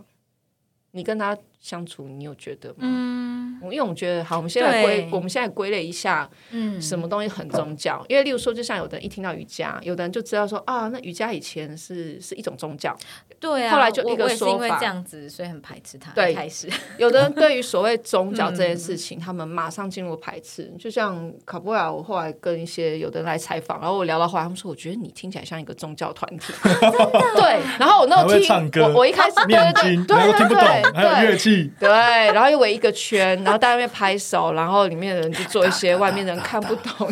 [0.97, 2.75] 你跟他相处，你有觉得吗？
[2.81, 7.99] 嗯，因为我觉得好，我们现在归对我们现在归类一下，嗯，什么东西很宗教？
[8.03, 12.95] 嗯、因为例如说，就像有的人一听到瑜伽，有的人就知道说啊，那瑜伽以前是是一种宗教，
[13.39, 13.73] 对啊。
[13.73, 16.11] 后来就一个说法，因为这样子，所以很排斥它。
[16.11, 20.71] 对，开始 有的人对于所谓宗教这件事情，嗯、他们马上进入排斥。
[20.79, 26.53] 就像卡布亚，我后来跟一些有的人来采访，然后我聊到后来，他们说，我觉得你听起来像一个宗教团体。
[27.35, 31.46] 对，然后我那时候听， 我我一开始念经，对对对，听不懂，还有乐器。
[31.79, 37.07] 对，然后又围一个圈，然后大家在那边拍手，然后里面的人就做一些外面的人看不懂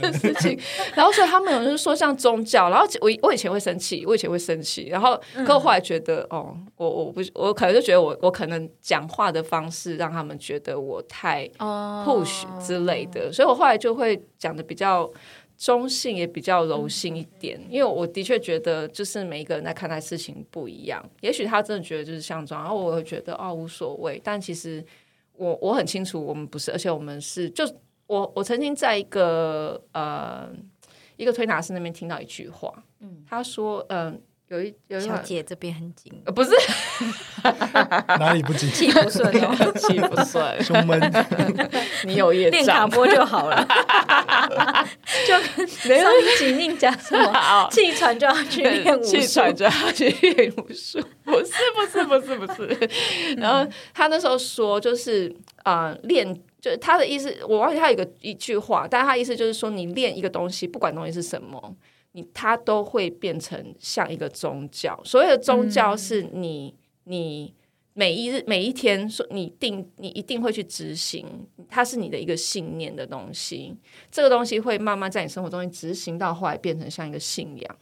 [0.00, 0.58] 的事情，
[0.94, 15.10] 然后所以他们有人说像宗教，然后我我以前会生气，我以前会生气，然后可我后来觉得，哦，我我不我可能就觉得我我可能讲话的方式让他们觉得我太 push 之类的，所以我后来就会讲的比较。
[15.58, 21.04] 中性也比较柔性一点，因为我的确觉得，就是每一个人在看待事情不一样。
[21.20, 24.20] 也许他真的觉得就是像这样，然后我会觉得哦无所谓。
[24.22, 24.82] 但其实
[25.34, 27.64] 我我很清楚，我们不是，而且我们是，就
[28.06, 30.48] 我我曾经在一个呃
[31.16, 34.12] 一个推拿师那边听到一句话，嗯，他说嗯。
[34.12, 36.50] 呃有一有一小姐这边很紧，呃，不是
[38.18, 38.70] 哪里不紧？
[38.70, 40.98] 气不顺哦， 气不顺，胸闷。
[42.04, 43.68] 你有业练卡波就好了，
[45.26, 45.34] 就
[45.88, 46.08] 没有
[46.38, 50.98] 紧硬讲什么，气喘就要去练武术，气喘就要去练武术。
[51.24, 53.34] 不是不是不是不是。
[53.36, 55.30] 然后他那时候说，就是
[55.62, 61.76] 啊，练，就他的意思，我忘记他有个一句话，但是他意思就是说，你练一个东西，不管东西是什么。
[62.18, 67.54] 你它都会变成像一个宗教，所谓的宗教是你、嗯、你
[67.94, 71.24] 每一日每一天说你定你一定会去执行，
[71.68, 73.76] 它是你的一个信念的东西，
[74.10, 77.76] 这个东西会慢慢在你生活中执行到后来变成像一个信仰。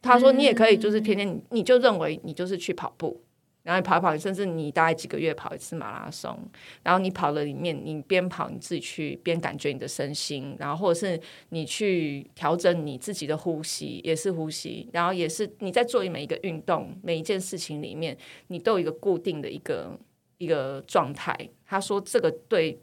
[0.00, 3.20] 他说你也可以就是天天你你就认为你就是去跑步。
[3.62, 6.38] 然后你跑一跑，甚至你大概几个月跑一次马拉松，
[6.82, 11.20] 然后你跑了里面，你边跑你自己去边感觉你的身心，然后或者是
[11.50, 18.16] 你去调整你自己的呼吸，也是呼吸，然后也是你在做每一个运动每一件事情里面，
[18.48, 19.98] 你都有一个固定的一个
[20.38, 21.36] 一个状态。
[21.66, 22.80] 他说这个对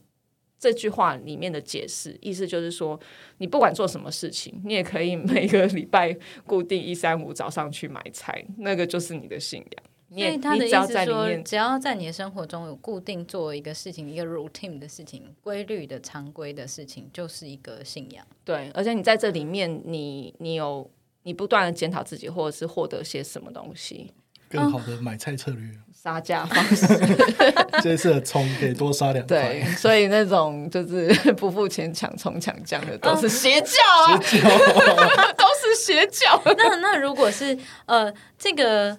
[0.60, 3.00] 这句话里面的解释，意思就是说，
[3.40, 9.84] 你不管做什么事情，你也可以每个礼拜固定一三五早上去买菜，那个就是你的信仰。
[10.10, 18.26] 所以他的意思是说，只要在你的生活中有固定做一个事情，一个 routine 的事情，规律的常规的事情，就是一个信仰。
[18.46, 20.90] 对，而且你在这里面，你你有
[21.24, 24.14] 你不断的检讨自己，或者是获得些什么东西，
[24.50, 25.62] 更好的买菜策略，
[25.94, 26.88] 杀价方式。
[27.84, 29.62] 这次的葱可以多杀两块。
[29.62, 33.78] 对，所以那种就是 不付钱抢葱抢酱的， 都是邪教
[34.08, 34.50] 啊，邪教
[35.38, 36.42] 都是邪教。
[36.58, 38.98] 那那如果是呃这个。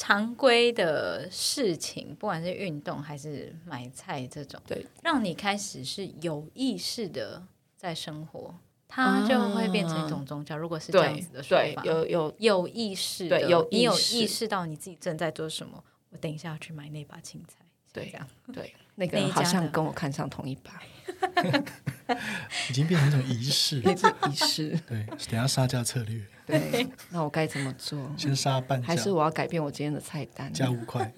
[0.00, 7.46] 常规的事情，不管是运动还是买菜这种，对，让你开始是有意识的
[7.76, 8.54] 在生活，
[8.88, 10.54] 它就会变成一种宗教。
[10.54, 15.84] 啊、如果是这样子的说法，有有有意识的，对，有你有意识到你自己正在做什么。
[16.08, 17.56] 我等一下要去买那把青菜，
[17.92, 20.82] 对，这样对，那个好像跟我看上同一把，
[22.70, 24.78] 已经变成一种仪式，变成仪式。
[24.86, 26.20] 对，等下杀价策略。
[26.46, 27.98] 对，那我该怎么做？
[28.16, 30.52] 先杀半价，还是我要改变我今天的菜单？
[30.52, 31.12] 加五块。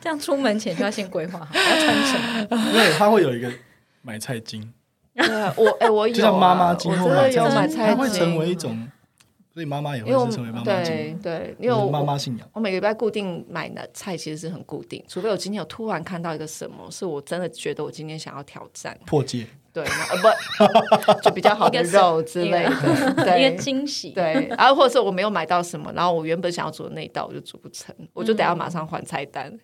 [0.00, 2.18] 这样出门前就要先规划好 要穿什
[2.50, 2.56] 么？
[2.72, 3.52] 因为他会有一个
[4.02, 4.72] 买菜金。
[5.14, 8.88] 对啊，我哎，我有，就像妈妈金或买菜金，它会成为一种。
[9.52, 12.48] 所以妈妈也会成为妈妈对对，因为我妈妈信仰。
[12.52, 19.46] 我每个礼拜固定买的菜其实是很固定，除非我今天有突然看到一个什么，是我真的觉得我今天想要挑战破戒。
[19.78, 20.16] 对，呃
[21.14, 24.10] 不，就比较好的 肉之类的，对，一个惊喜。
[24.16, 29.56] 对，然后或者是我没有买到什么，然后我原本想要煮的那一道我就煮不成，我就得要马上换菜单。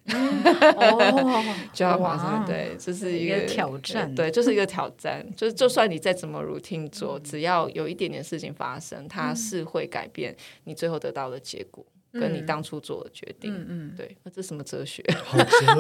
[0.77, 4.15] 哦， 就要马上对，这是一个挑战。
[4.15, 5.27] 对，就是一个挑战。
[5.35, 13.53] 就是就算你再怎么 routine 做，只要有一点点事情发生，它是会改变你最后得到的结果，跟你当初做的决定。
[13.53, 15.03] 嗯嗯，对，那这什么哲学？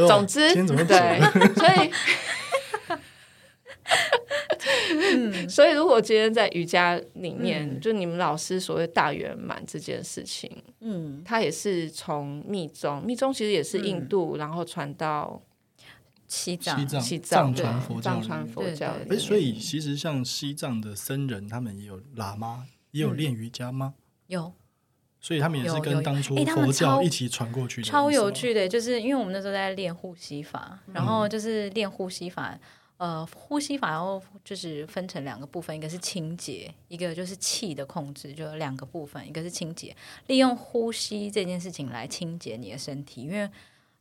[0.09, 0.53] 总之，
[0.85, 1.20] 对，
[1.55, 1.91] 所以。
[4.93, 15.43] 嗯， 所以如果今天在瑜伽里面，嗯、就你们老师所谓大圆满这件事情，嗯，它也是从密宗，密宗其实也是印度，嗯、然后传到
[16.26, 18.93] 西藏，西藏藏传佛教，藏传佛教。
[19.09, 23.95] 哎，所以其实像西藏的僧人，他们也有喇嘛，也有练瑜伽吗？
[23.97, 24.53] 嗯、有，
[25.20, 32.59] 所以他们也是跟当初佛教一起传过去的，超有趣的，就是因为我们那时候在练呼吸法，然后就是练呼吸法。
[32.97, 39.95] 呃，呼吸法要就是分成两个部分，一个是清洁，一个就是气的控制，就两个部分，一个是清洁，
[40.29, 43.23] 利用呼吸这件事情来清洁你的身体。
[43.23, 43.51] 因为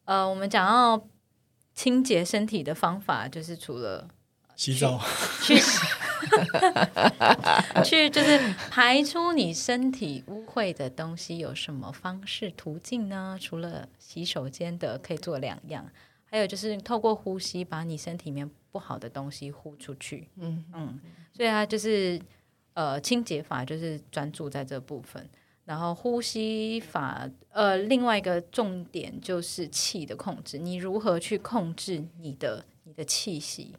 [0.05, 1.07] 呃，我们讲到
[1.73, 4.07] 清洁身体的方法，就是除了
[4.55, 5.01] 洗澡，
[5.41, 5.59] 去
[7.83, 8.39] 去就是
[8.69, 13.37] 排出你身体污秽的东西，有什么方式途径呢？
[13.41, 15.89] 除了洗手间的，可以做两样，
[16.33, 18.49] 还有就是透过呼吸把你身体里面。
[18.73, 20.99] 不好的东西呼出去，嗯嗯，
[21.31, 22.19] 所以它就是
[22.73, 25.29] 呃清洁法，就是专注在这部分。
[25.63, 30.57] 然后呼吸法，呃，另外一个重点就是气的控制。
[30.57, 33.75] 你如何去控制你的你的气息？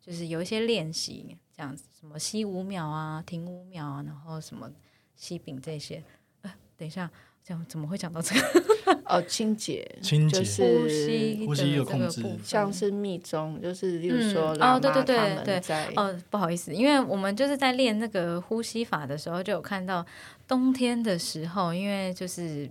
[0.00, 4.70] 就是有一些练习，这样子，什么吸五秒啊，停五秒啊，然后什么
[5.16, 6.00] 吸饼这些。
[6.42, 7.10] 呃，等一下。
[7.46, 9.00] 讲怎么会讲到这个？
[9.06, 15.04] 哦，清洁，清洁就是呼吸，呼吸有控制，像是密宗，就是例如说，哦，对对
[15.44, 20.04] 对对，哦，不好意思，因为我们就是在练那个呼吸法的时候，就有看到
[20.48, 22.68] 冬天的时候，因为就是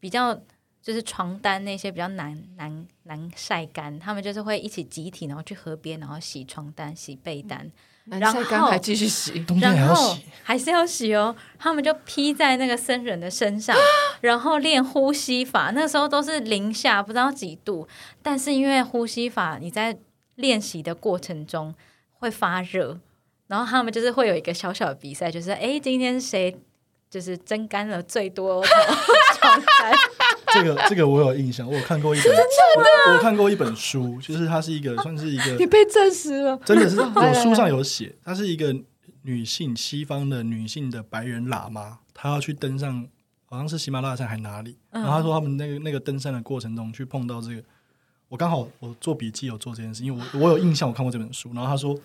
[0.00, 0.34] 比较
[0.80, 7.70] 就是床单那些比较难难难晒干，他们就是会一起集体，然后去河边，然后洗床单、洗被单。
[8.06, 11.34] 然后还继续洗，然后还是要洗哦。
[11.58, 13.74] 他们就披在那个僧人的身上，
[14.20, 15.70] 然后练呼吸法。
[15.74, 17.88] 那时候都是零下不知道几度，
[18.22, 19.96] 但是因为呼吸法，你在
[20.34, 21.74] 练习的过程中
[22.12, 23.00] 会发热，
[23.46, 26.54] 然后他们就是会有一个小小的比赛，就是哎，今天谁
[27.08, 28.76] 就是蒸干了最多床
[29.60, 29.94] 单。
[30.52, 32.32] 这个 这个我有印象，我有看过一本，
[33.08, 38.74] 我有看过一本书，就是它是一个算是一个，你被证实了，真的是我书上有写，她是一个
[39.22, 43.04] 女性，西方的女性的白人喇嘛，她要去登上
[43.46, 47.62] 好像是喜马拉雅山还哪里，然后她说他们那个那个登山的过程中去碰到这个，
[48.28, 51.98] 我刚好我做笔记有做这件事，因为我我有印象我看过这本书，然后她说。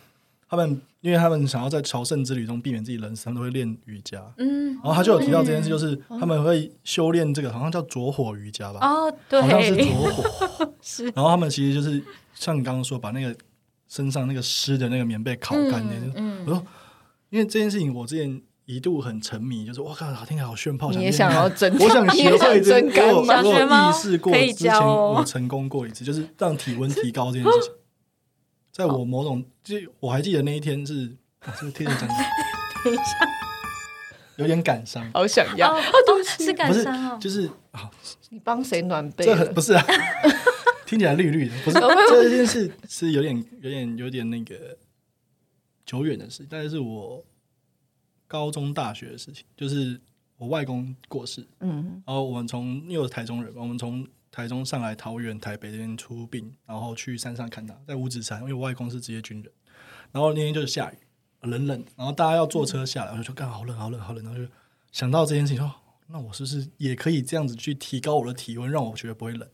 [0.50, 4.20] 他们，因为他们想要在朝圣之旅中避免自己冷死，他们都会练瑜伽。
[4.38, 8.80] 嗯，然后他就有提到这件事，就是他们会修炼这个，好像叫着火瑜伽吧？
[8.82, 10.74] 哦，对，好像是着火。
[10.82, 11.04] 是。
[11.10, 13.36] 然后他们其实就是像你刚刚说，把那个
[13.88, 15.86] 身上那个湿的那个棉被烤干。
[16.16, 16.44] 嗯。
[16.48, 16.66] 我说，
[17.30, 21.72] 因为这件事情，我之前一度很沉迷，就是我靠，听起来好炫炮，你也想要蒸？
[21.80, 23.42] 我想学会蒸干吗？
[23.44, 27.72] 我有意识过，之前我成功过一次，就是让体温提高这件事情。
[28.80, 31.18] 在我某种，就我还记得那一天是，是
[31.60, 32.08] 不是听着讲？
[32.08, 33.04] 等一下，
[34.38, 35.78] 有点感伤，好想要，
[36.38, 37.92] 是感伤哦，就是啊
[38.30, 39.26] 你帮谁暖被？
[39.26, 39.86] 这很不是啊，
[40.88, 41.78] 听起来绿绿的，不是。
[42.08, 44.78] 这件事是有点、有点、有点那个
[45.86, 47.22] 久远的事，但是我
[48.30, 50.00] 高中、大学的事情，就是
[50.38, 54.08] 我外公过世，嗯，然后我们从因为我是台中人，我们从。
[54.32, 59.52] 台中上来桃园、台北这边出殡，然后去山上看他，在五指山，因为我外公是职业军人。
[60.12, 60.98] 然后那天就是下雨，
[61.42, 64.52] 冷冷，然后大家要坐车下来，我就说：“干好冷，好冷，好冷。”然后就
[64.92, 65.74] 想到这件事情，说
[66.08, 69.48] ：“那我是不是也可以这样子去提高我的体温，让我觉得不会冷？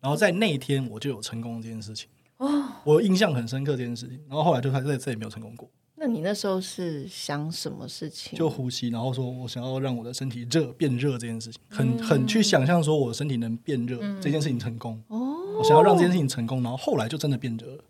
[0.00, 2.08] 然后在那一天我就有成功这件事情。
[2.36, 4.18] 哦，我印象很深刻这件事情。
[4.28, 5.70] 然后后来就发现再再也没有成功过。
[6.10, 8.36] 那你那时候是想什么事情？
[8.36, 15.00] 就呼吸，然后说我想要让我的身体热变热这件事情，很很去想象说我的身体能变热这件事情成功。
[15.06, 17.84] 哦，我想要让这件事情成功，然后后来就真的变热了。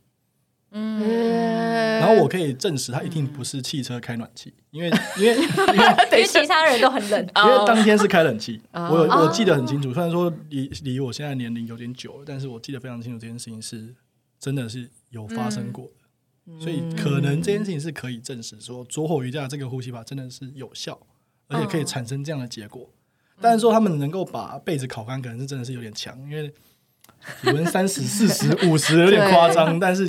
[0.72, 1.00] 嗯，
[1.98, 5.42] 然后我可以证实，它一定不是汽车开暖气，因为因为因
[6.12, 8.60] 为 其他人都很冷， 因为当天是开冷气。
[8.72, 13.94] 我我记得很清楚，虽然说离离我现在年龄有点久了，但是我记得非常清楚，这件事情是
[14.38, 15.90] 真的是有发生过。
[16.60, 20.98] 所以可能这件事情是可以证实说，左火瑜伽这个呼吸法真的是有效，
[21.48, 22.90] 而且可以产生这样的结果。
[23.40, 26.52] 但是说他们能够把被子烤干，可能是真的是有点强，因为
[27.42, 29.78] 体温三十、四十、 五十有点夸张。
[29.78, 30.06] 但是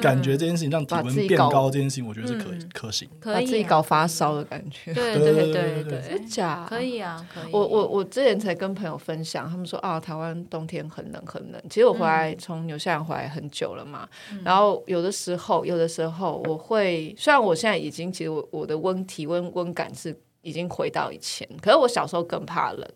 [0.00, 4.92] 感觉这件事情让体温变高，这件事情我觉得是可以可行，把自己搞发烧的感觉。
[4.94, 6.66] 对对对对对，真假？
[6.68, 7.52] 可以啊，可以。
[7.52, 11.62] 我我我之前才跟朋友分享，他们说啊，台湾冬天很冷很冷。
[11.68, 14.08] 其实我回来从纽西兰回来很久了嘛，
[14.44, 22.88] 然后有的时候有的时候我会，虽然我现在已经其实我我的温体温温感是已经回到以前，可是我小时候更怕冷。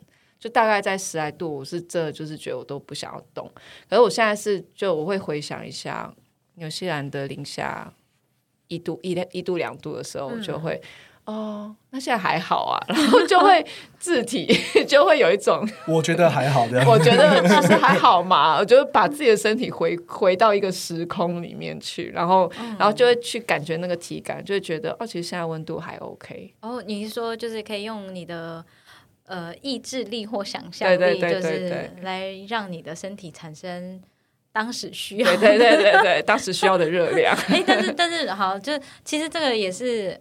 [0.47, 3.51] 就大概在十来度，我是这就是觉得我都不想要动。
[3.90, 6.14] 可是我现在是，就我会回想一下
[6.55, 7.92] 纽西兰的零下
[8.68, 10.80] 一度一一度两度的时候，我就会、
[11.24, 13.66] 嗯、哦，那现在还好啊， 然后就会
[13.99, 14.47] 自体
[14.86, 26.55] 就会有一种我觉得还好的， 我觉得 就是还好嘛，我就把自己的身体回回到一个时空里面去，然后、嗯、然后就会去感觉那个体感，就会觉得哦，其实现在温度还 OK。
[26.61, 28.64] 哦，你是说就是可以用你的。
[29.26, 34.00] 呃，意志力或想象力，就是来让你的身体产生
[34.52, 37.36] 当时需要，对对对对对，当时需要的热量。
[37.50, 38.72] 哎，但是但是好，就
[39.04, 40.20] 其实这个也是，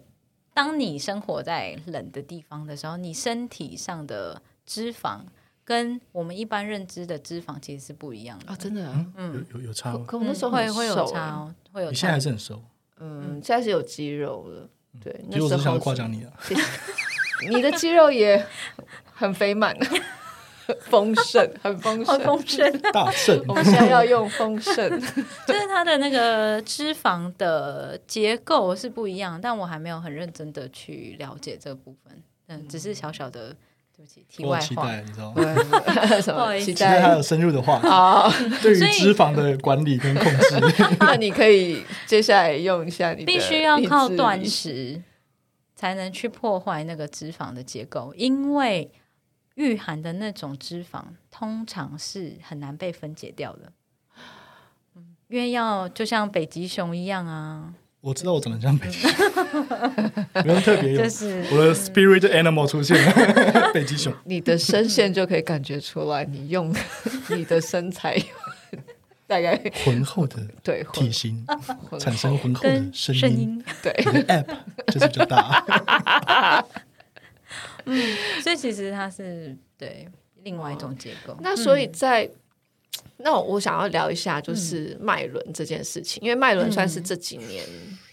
[0.52, 5.20] 当你生活在冷的地方的时候，你身体上的脂肪
[5.64, 8.52] 跟我们一般认知的脂肪其实是不一样的。
[8.52, 11.90] 啊，真的，嗯，有有有差，可我那时候会会有差哦，会有。
[11.90, 12.60] 你现在还是很瘦，
[12.98, 14.68] 嗯，现在是有肌肉了，
[15.00, 16.32] 对，其实我是想夸奖你啊。
[17.50, 18.44] 你的肌肉也
[19.14, 19.76] 很肥满，
[20.80, 23.42] 丰盛，很丰盛，丰盛，大盛。
[23.46, 24.74] 我们现在要用丰盛，
[25.46, 32.22] 就是它的那个脂肪的结构是不一样，但我还没有很认真的去了解这个部分。
[32.48, 33.48] 嗯，只是小小的，
[33.96, 35.42] 对不起，题外话，期待你知道吗？
[36.22, 36.58] 什么？
[36.60, 38.32] 期待还有深入的话啊，
[38.62, 40.84] 对于脂肪的管理跟控制。
[41.00, 45.02] 那你可以接下来用一下你的，必须要靠断食。
[45.76, 48.90] 才能去破坏那个脂肪的结构，因为
[49.54, 53.72] 御寒的那种脂肪通常是很难被分解掉的。
[54.96, 57.74] 嗯，因为要就像北极熊一样啊。
[58.00, 59.12] 我知道我长得像北极熊，
[60.42, 64.14] 不用特别用，就是我的 spirit animal 出现了，北极熊。
[64.24, 66.74] 你的声线就可以感觉出来，你用
[67.28, 68.16] 你的身材。
[69.26, 71.44] 大概浑厚的对体型
[71.98, 73.92] 产生浑厚的声音，对。
[74.28, 74.56] app
[74.86, 76.64] 就是比较大。
[77.86, 80.08] 嗯，所以其实它是对
[80.42, 81.36] 另外一种结构。
[81.40, 82.30] 那所以在
[83.18, 87.64] 那我想要聊一下，就是脉轮这件事情，因为脉轮算是这几年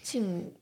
[0.02, 0.52] 近，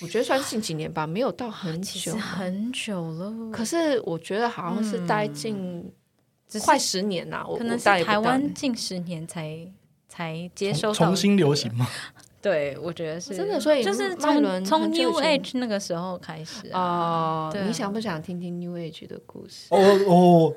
[0.00, 3.50] 我觉得算是近几年吧，没有到很久，很久了。
[3.52, 5.92] 可是我觉得好像是待近
[6.64, 9.68] 快十年呐，我可能是台湾近十年才。
[10.16, 11.86] 才接受重新流行吗？
[12.40, 13.60] 对，我觉得是真的。
[13.60, 17.52] 所以就是从从 New Age 那个时候开始啊。
[17.66, 19.66] 你想不想听听 New Age 的故事？
[19.70, 20.54] 哦哦，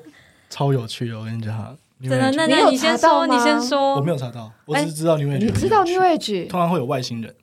[0.48, 1.18] 超有趣的！
[1.18, 2.30] 我跟你讲，真的。
[2.32, 3.96] 那那你先说，你先说。
[3.96, 5.38] 我没有查到，我只是知道 New Age。
[5.38, 7.34] 你知道 New Age 通常会有外星人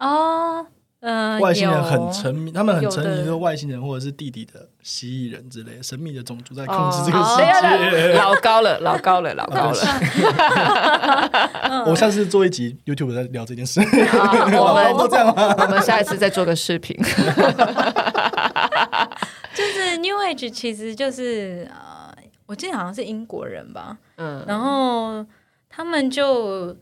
[0.00, 0.66] 哦。
[1.00, 8.14] 嗯，外星人很沉迷，他们很沉迷，说外星人或者是地底的蜥蜴人之类神秘的种族在控制这个世界。
[8.14, 9.76] 老高了，老高了，老高了。
[11.86, 13.80] 我下次做一集 YouTube 在聊这件事。
[14.56, 15.54] 我们都这样吗？
[15.58, 16.96] 我们下一次再做个视频。
[19.54, 22.10] 就是 New Age，其实就是呃，
[22.46, 23.98] 我记得好像是英国人吧。
[24.16, 25.24] 嗯，然后
[25.68, 26.74] 他们就。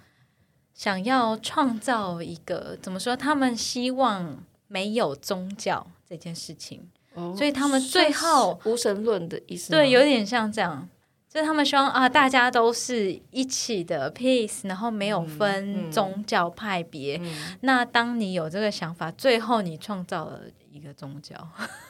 [0.75, 3.17] 想要创造一个怎么说？
[3.17, 9.71] 他们希望没有宗教这件事情，哦、所以他们最后无神论的意思。
[9.71, 10.89] 对，有点像这样，
[11.29, 17.19] 就是他们希望啊，大家都是一起的 peace，然后没有分宗教派别。
[17.19, 20.41] 嗯嗯、那当你有这个想法，最后你创造了
[20.73, 21.37] 一个宗教，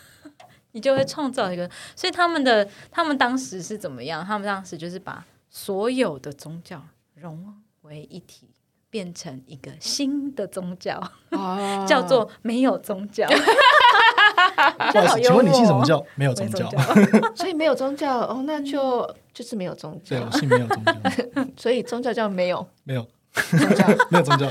[0.73, 1.71] 你就会创造一个。
[1.97, 4.23] 所以他们的他们当时是怎么样？
[4.23, 8.51] 他们当时就是把所有的宗教融为一体。
[8.95, 11.59] 变成一个新的宗教，oh.
[11.85, 13.27] 叫做没有宗教。
[14.93, 16.01] 不好意思，请问你信什么教？
[16.15, 16.71] 没有宗教，
[17.35, 20.17] 所以没有宗教哦，那就就是没有宗教。
[20.17, 20.95] 对，我信没有宗教，
[21.57, 24.47] 所以宗教叫没有，没有宗教，没有宗教，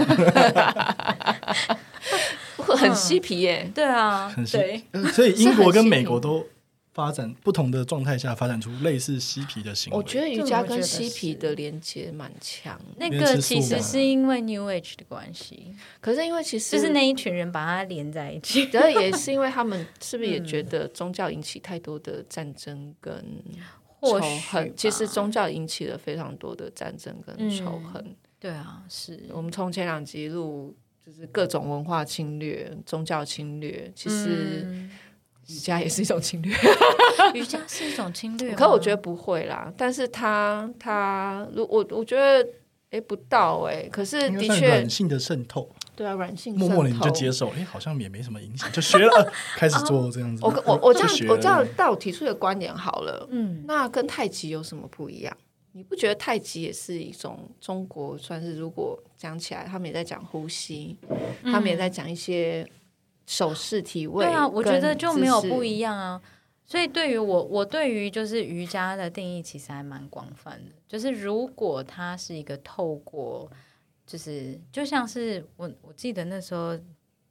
[2.76, 3.72] 很嬉皮耶。
[3.74, 4.84] 对啊，很嬉皮。
[5.14, 6.46] 所以英国跟美国都。
[6.94, 9.98] 发展不同的状态下，发展出类似嬉皮的行为。
[9.98, 12.80] 我觉得瑜伽跟嬉皮的连接蛮强。
[12.98, 18.70] 那个其实是因为 New Age 的关系，可是因为其实就是那一群人把它连在一起。
[18.72, 23.26] 然后也是因为他们是不是也觉得宗教引起太多的战争跟
[24.00, 24.20] 仇
[24.52, 24.72] 恨？
[24.76, 28.00] 其实宗教引起了非常多的战争跟仇恨。
[28.06, 34.62] 嗯、对啊，是我们从前两集录就是各种文化侵略、宗教侵略，其实。
[34.66, 34.92] 嗯
[35.48, 36.56] 瑜伽也是一种侵略，
[37.34, 39.72] 瑜伽是一种侵略，可我觉得不会啦。
[39.78, 42.48] 但是他他，如我我觉得，
[42.92, 43.88] 哎，不到哎。
[43.92, 50.44] 可是的确，软性的渗透，对啊，软性默默的你就接受，哎，好像也没什么影响， 就学了， 开始做这样子。
[50.46, 55.36] 我我我这样我这样，但我提出的观点好了，嗯，那跟太极有什么不一样？
[55.76, 58.56] 你不觉得太极也是一种中国算是？
[58.56, 60.96] 如果讲起来，他们也在讲呼吸，
[61.44, 62.66] 他们也在讲一些。
[63.26, 66.22] 手势体位，对啊，我觉得就没有不一样啊。
[66.66, 70.72] 所以对于我，我对于就是瑜伽的定义其实还蛮广泛的。
[70.88, 73.50] 就是如果它是一个透过，
[74.06, 76.78] 就是就像是我我记得那时候。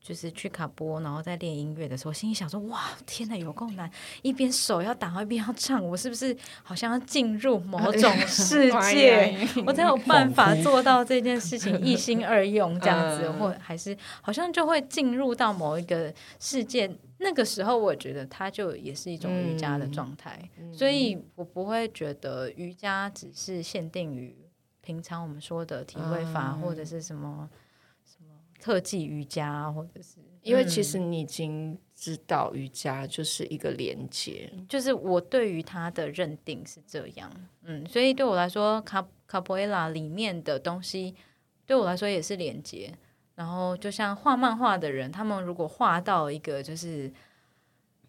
[0.02, 3.88] 就是去卡波，然后在练音乐的时候，心里想说：“哇，天哪，有够难！
[4.22, 9.32] 一边手要打，一边要唱，我是不是好像要进入某种 世界？
[9.64, 16.90] 我才有办法做到这件事情，一心二用这样子，或还是好像就会进入到某一个世界。
[17.18, 20.36] 那个时候，我觉得它就也是一种瑜伽的状态，
[20.72, 24.36] 所以我不会觉得瑜伽只是限定于
[24.80, 27.48] 平常我们说的体位法或者是什么。”
[28.62, 37.28] 特技瑜伽，或者是因为其实你已经知道瑜伽就是一个连接，嗯，就是我对于它的认定是这样，
[37.64, 41.14] 嗯，所以对我来说，卡卡波埃拉里面的东西
[41.66, 42.92] 对我来说也是连接。
[43.34, 47.12] 然后就像画漫画的人，他们如果画到一个就是。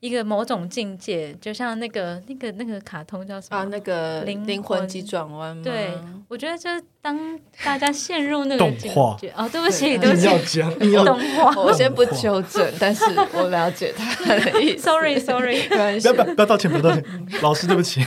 [0.04, 3.58] 一个某种境界，就像那个那个那个卡通叫什么？
[3.58, 5.64] 啊，那个灵灵魂急转弯。
[5.64, 5.98] 对，
[6.28, 9.32] 我觉得就是当大家陷入那个境界。
[9.34, 10.60] 哦，对不起，对不起，
[11.06, 14.84] 动画，我先不纠正，但是我了解他的意思。
[14.84, 17.06] Sorry，Sorry，不要不要不要道歉，不要道歉，
[17.42, 18.02] 老师对不起。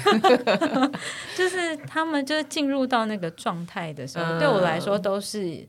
[1.35, 5.67] 就是他们就是进入到那个状态的时候，对我来说都是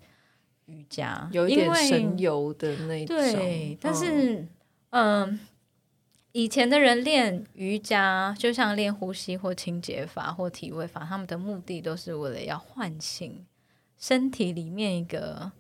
[0.66, 3.16] 瑜伽，有一点神游的那种。
[3.16, 4.46] 对，但是
[4.90, 5.40] 嗯。
[6.38, 13.44] 以前的人练瑜伽，就像练呼吸或清洁法或体位法，他们的目的都是为了要唤醒
[13.98, 15.52] 身体里面一个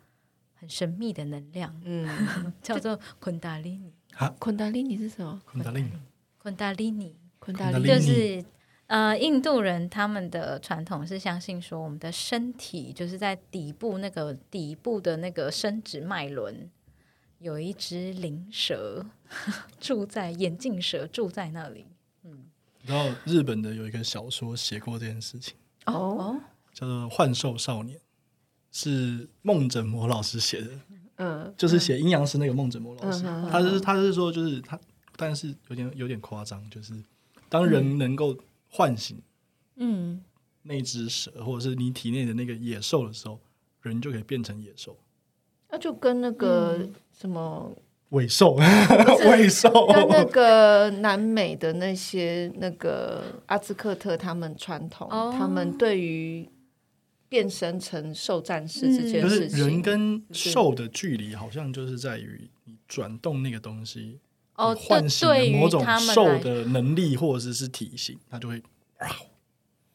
[0.54, 2.08] 很神秘的能量，嗯，
[2.62, 3.92] 叫做昆达里尼。
[4.18, 5.42] 啊，昆达里尼是什么？
[5.46, 5.92] 昆达里尼，
[6.38, 8.46] 昆达里尼，昆达里尼就是
[8.86, 16.70] 呃，印度人他们的传统是相信说，我们的身体就是在底部那个底部的那个生殖脉轮。
[17.40, 19.06] 有一只灵蛇
[19.80, 21.86] 住在眼镜蛇住在那里，
[22.24, 22.46] 嗯，
[22.84, 26.40] 然后日本的有一个小说写过这件事情，哦，
[26.74, 27.98] 叫做《幻兽少年》，
[28.72, 30.80] 是梦枕魔老师写的，
[31.18, 34.80] 嗯，就是写阴阳师那个梦枕魔老师，嗯、他是他是说就是他，
[35.16, 36.94] 但是有点有点夸张，就是
[37.50, 38.36] 当人能够
[38.70, 39.22] 唤醒，
[39.76, 40.24] 嗯，
[40.64, 43.40] 那只蛇或者是你体内的那个野兽的时候，
[43.82, 44.98] 人就可以变成野兽。
[45.70, 46.80] 那就跟那个
[47.11, 47.72] 什么
[48.09, 48.53] 尾兽，
[49.30, 49.70] 尾兽。
[49.88, 56.47] 跟那个南美的那些那个阿兹克特他们传统，哦、他们对于
[57.28, 64.20] 变身成兽战士这件事情，就是人跟兽的距离好像就是在于你转动那个东西，
[64.55, 68.63] 哦，唤醒某种兽的能力或者是体型，它就会。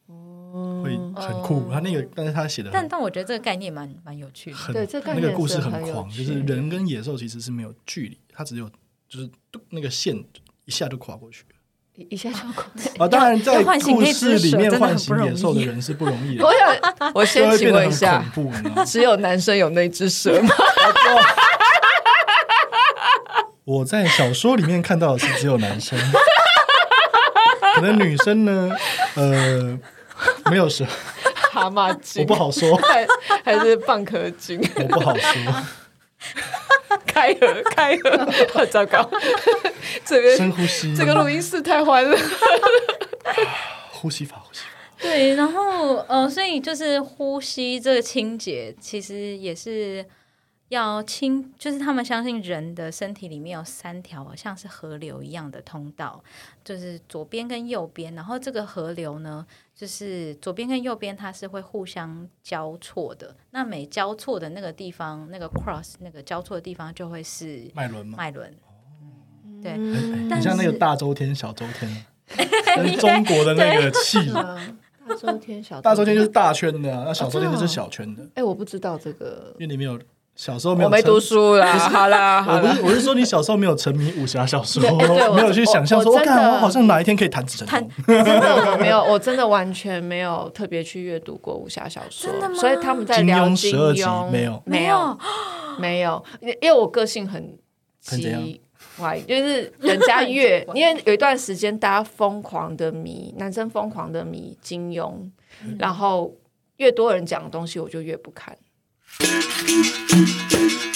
[0.07, 0.83] 哦。
[0.83, 8.69] 会很酷，他那个，但是他写的，但但我觉得这个概念蛮蛮有趣的，对，这个那个故事很狂，就是人跟野兽其实是没有距离，它只有
[9.07, 9.29] 就是
[9.69, 10.15] 那个线
[10.65, 13.07] 一下就跨过去了，一下就跨过去啊！
[13.07, 16.45] 当然，在故事里面唤醒野兽的人是不容易的。
[16.45, 18.23] 我想，我先请问一下，
[18.85, 20.49] 只有男生有那只蛇吗？
[23.65, 25.97] 我在小说里面看到的是只有男生，
[27.75, 28.75] 可能女生呢，
[29.15, 29.79] 呃。
[30.49, 30.85] 没有蛇，
[31.51, 33.07] 蛤蟆精，我不好说，还
[33.43, 35.53] 还是蚌壳精，我不好说。
[37.05, 39.09] 开合，开合，好糟糕！
[40.05, 42.17] 这边深呼吸，这个录音室太欢乐。
[43.91, 44.67] 呼吸法，呼吸法。
[44.99, 50.05] 对，然后呃，所以就是呼吸这个清洁，其实也是
[50.73, 56.21] 要清，就是他们相信人的身体里面有三条像是河流一样的通道，
[56.63, 59.45] 就是左边跟右边，然后这个河流呢，
[59.75, 68.17] 就是左边跟右边它是会互相交错的，那每交错的那个地方，那个 cross 那个交错的地方就会是脉轮吗？
[68.17, 68.53] 脉轮，
[69.61, 69.71] 对，
[70.29, 72.05] 很像那个大周天、小周天，
[72.75, 74.19] 跟中国的那个气。
[75.05, 78.25] 大周天小，大周天就是大圈的，那小周天就是小圈的。
[78.35, 79.99] 哎，我不知道这个，因为里面有
[80.35, 81.77] 小时候没有，我没读书啦。
[81.89, 84.81] 好啦，我不是，我是说你小时候没有沉迷武侠小说，
[85.35, 87.63] 没有去想象说，我看我好像哪一天可以弹指。
[87.65, 92.55] 真的没有，我真的完全没有特别去阅读过武侠小说，真的吗？
[92.55, 95.19] 所以他们在聊金庸，十二集没有，没有，
[95.77, 97.57] 没有，因为我个性很
[97.99, 98.59] 急。
[98.97, 105.13] 哇，就是人家越，因为有一段时间大家疯狂的迷，男生疯狂的迷金庸，
[105.63, 106.31] 嗯、然后
[106.77, 108.55] 越多人讲的东西，我就越不看。
[109.19, 110.92] thank you